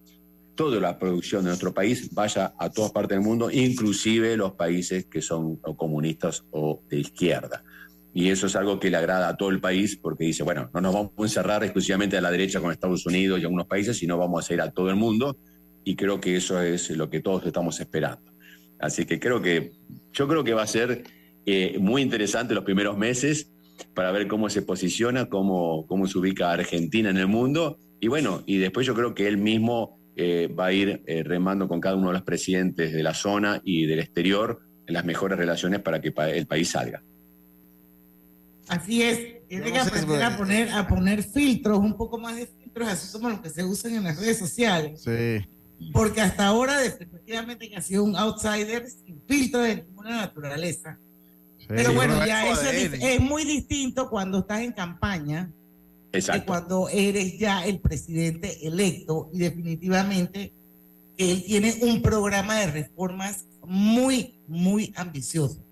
[0.55, 5.05] toda la producción de nuestro país vaya a todas partes del mundo, inclusive los países
[5.05, 7.63] que son o comunistas o de izquierda.
[8.13, 10.81] Y eso es algo que le agrada a todo el país porque dice, bueno, no
[10.81, 14.17] nos vamos a encerrar exclusivamente a la derecha con Estados Unidos y algunos países, sino
[14.17, 15.35] vamos a ir a todo el mundo.
[15.83, 18.31] Y creo que eso es lo que todos estamos esperando.
[18.79, 19.71] Así que creo que,
[20.11, 21.03] yo creo que va a ser
[21.45, 23.51] eh, muy interesante los primeros meses
[23.95, 27.79] para ver cómo se posiciona, cómo, cómo se ubica Argentina en el mundo.
[27.99, 31.67] Y bueno, y después yo creo que él mismo eh, va a ir eh, remando
[31.67, 35.37] con cada uno de los presidentes de la zona y del exterior en las mejores
[35.37, 37.01] relaciones para que pa- el país salga.
[38.67, 42.87] Así es, tiene que aprender a poner, a poner filtros, un poco más de filtros,
[42.87, 45.01] así como los que se usan en las redes sociales.
[45.03, 45.45] Sí.
[45.91, 50.97] Porque hasta ahora, definitivamente, que ha sido un outsider sin filtro de ninguna naturaleza.
[51.67, 51.95] Pero Sí.
[51.95, 55.49] bueno, Pero ya eso es, es muy distinto cuando estás en campaña
[56.13, 56.45] que Exacto.
[56.45, 60.53] cuando eres ya el presidente electo y definitivamente
[61.17, 65.63] él tiene un programa de reformas muy, muy ambicioso.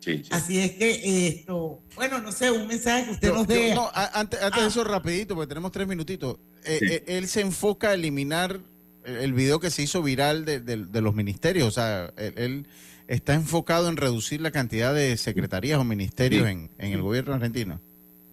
[0.00, 0.28] Sí, sí.
[0.30, 3.74] Así es que esto, bueno, no sé, un mensaje que usted Yo- nos dé.
[3.74, 6.36] no, a- antes, antes de eso, rapidito, porque tenemos tres minutitos.
[6.64, 6.86] Eh, Sí.
[6.90, 8.60] eh, él se enfoca a eliminar
[9.04, 11.66] el, video que se hizo viral de, de- de los ministerios.
[11.66, 12.66] O sea, él, él
[13.08, 16.50] está enfocado en reducir la cantidad de secretarías o ministerios Sí.
[16.52, 17.80] en, en el gobierno argentino.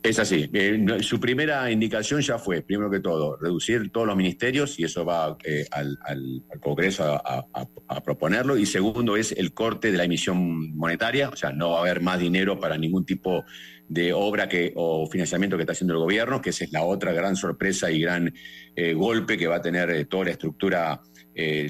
[0.05, 0.47] Es así.
[0.53, 5.03] Eh, su primera indicación ya fue, primero que todo, reducir todos los ministerios y eso
[5.03, 8.55] va eh, al, al- Congreso a, proponerlo.
[8.57, 12.01] Y segundo es el corte de la emisión monetaria, o sea, no va a haber
[12.01, 13.43] más dinero para ningún tipo
[13.87, 17.11] de obra que, o financiamiento que está haciendo el gobierno, que esa es la otra
[17.11, 18.31] gran sorpresa y gran
[18.75, 21.01] eh, golpe que va a tener toda la estructura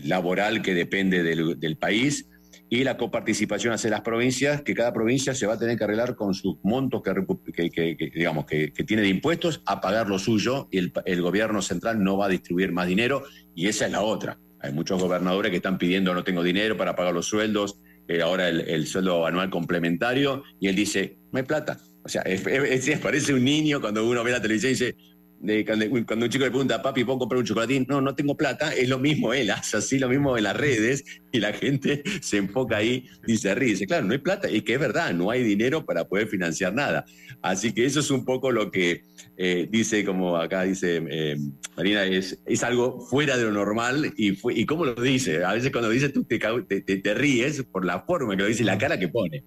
[0.03, 2.29] laboral que depende del, del país
[2.69, 6.15] y la coparticipación hacia las provincias, que cada provincia se va a tener que arreglar
[6.15, 10.67] con sus montos que, que- que- digamos, que, tiene de impuestos a pagar lo suyo
[10.71, 14.01] y el, el gobierno central no va a distribuir más dinero y esa es la
[14.01, 14.39] otra.
[14.61, 18.49] Hay muchos gobernadores que están pidiendo no tengo dinero para pagar los sueldos, eh, ahora
[18.49, 21.77] el, el sueldo anual complementario y él dice, no hay plata.
[22.03, 24.95] O sea, es- parece un niño cuando uno ve la televisión y dice,
[25.39, 27.85] de- cuando, cuando un chico le pregunta, papi, ¿puedo comprar un chocolatín?
[27.87, 28.73] No, no tengo plata.
[28.73, 32.37] Es lo mismo él, hace así lo mismo en las redes y la gente se
[32.37, 33.69] enfoca ahí y se ríe.
[33.69, 34.49] Dice, claro, no hay plata.
[34.49, 37.05] Y que es verdad, no hay dinero para poder financiar nada.
[37.41, 39.03] Así que eso es un poco lo que
[39.37, 41.37] eh, dice, como acá dice eh,
[41.75, 44.13] Marina, es, es algo fuera de lo normal.
[44.17, 45.43] Y, fue, y cómo lo dice.
[45.43, 48.41] A veces cuando lo dice tú te, te, te- te ríes por la forma que
[48.43, 49.43] lo dice y la cara que pone.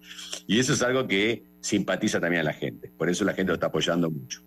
[0.47, 2.91] Y eso es algo que simpatiza también a la gente.
[2.97, 4.41] Por eso la gente lo está apoyando mucho.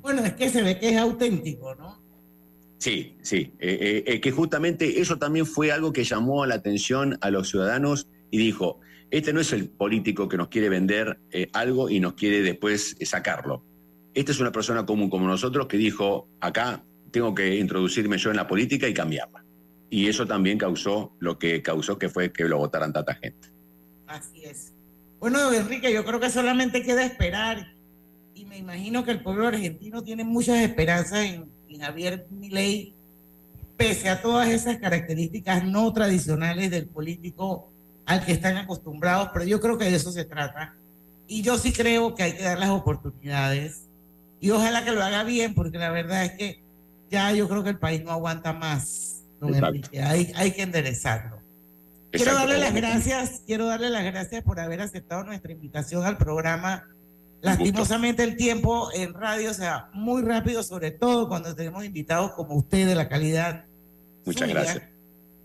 [0.00, 2.00] Bueno, es que se ve que es auténtico, ¿no?
[2.78, 7.16] Sí, sí, eh, eh, eh, que justamente eso también fue algo que llamó la atención
[7.20, 8.80] a los ciudadanos y dijo,
[9.12, 12.96] este no es el político que nos quiere vender eh, algo y nos quiere después
[12.98, 13.62] eh, sacarlo.
[14.14, 18.36] Esta es una persona común como nosotros que dijo, acá tengo que introducirme yo en
[18.36, 19.44] la política y cambiarla.
[19.90, 23.48] Y eso también causó lo que causó que fue que lo votaran tanta gente.
[24.06, 24.72] Así es.
[25.20, 27.74] Bueno, Enrique, yo creo que solamente queda esperar
[28.42, 32.92] y me imagino que el pueblo argentino tiene muchas esperanzas en, en Javier Milei,
[33.76, 37.70] pese a todas esas características no tradicionales del político
[38.04, 40.74] al que están acostumbrados, pero yo creo que de eso se trata.
[41.28, 43.82] Y yo sí creo que hay que dar las oportunidades
[44.40, 46.62] y ojalá que lo haga bien, porque la verdad es que
[47.12, 49.54] ya yo creo que el país no aguanta más, don.
[49.54, 50.02] Enrique.
[50.02, 51.40] Hay, hay que enderezarlo.
[52.10, 52.48] Quiero Exacto.
[52.48, 56.88] darle las gracias, quiero darle las gracias por haber aceptado nuestra invitación al programa
[57.42, 62.54] Lastimosamente el tiempo en radio se va muy rápido, sobre todo cuando tenemos invitados como
[62.54, 63.64] usted de la calidad.
[64.24, 64.60] Muchas suya.
[64.60, 64.84] gracias.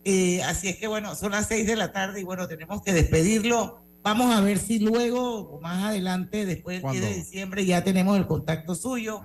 [0.05, 2.93] Eh, así es que bueno, son las seis de la tarde y bueno, tenemos que
[2.93, 3.81] despedirlo.
[4.03, 8.15] Vamos a ver si luego o más adelante, después del 10 de diciembre, ya tenemos
[8.15, 9.23] el contacto suyo.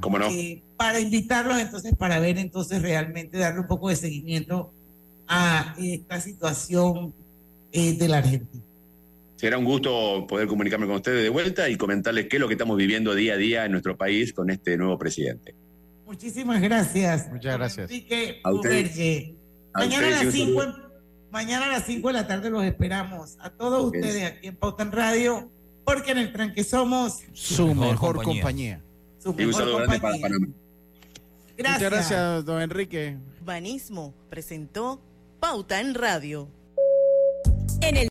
[0.00, 0.28] ¿Cómo no?
[0.28, 4.72] eh, para invitarlos entonces para ver entonces realmente darle un poco de seguimiento
[5.28, 7.14] a esta situación
[7.72, 8.63] eh, de la Argentina.
[9.44, 12.54] Será un gusto poder comunicarme con ustedes de vuelta y comentarles qué es lo que
[12.54, 15.54] estamos viviendo día a día en nuestro país con este nuevo presidente.
[16.06, 17.28] Muchísimas gracias.
[17.30, 17.90] Muchas gracias.
[17.90, 18.40] Enrique
[19.74, 20.92] A Mañana a las sí, un 5 saludo.
[21.30, 24.82] mañana a las 5 de la tarde los esperamos a todos ustedes aquí en Pauta
[24.82, 25.50] en Radio,
[25.84, 28.40] porque en el tranque somos Su mejor mejor compañía.
[28.40, 28.82] compañía.
[29.18, 30.20] su Y un mejor grande para compañía.
[30.22, 30.46] Panamá.
[31.58, 31.82] Gracias.
[31.82, 33.18] Muchas gracias, don Enrique.
[33.44, 35.02] Banismo presentó
[35.38, 36.48] Pauta en Radio.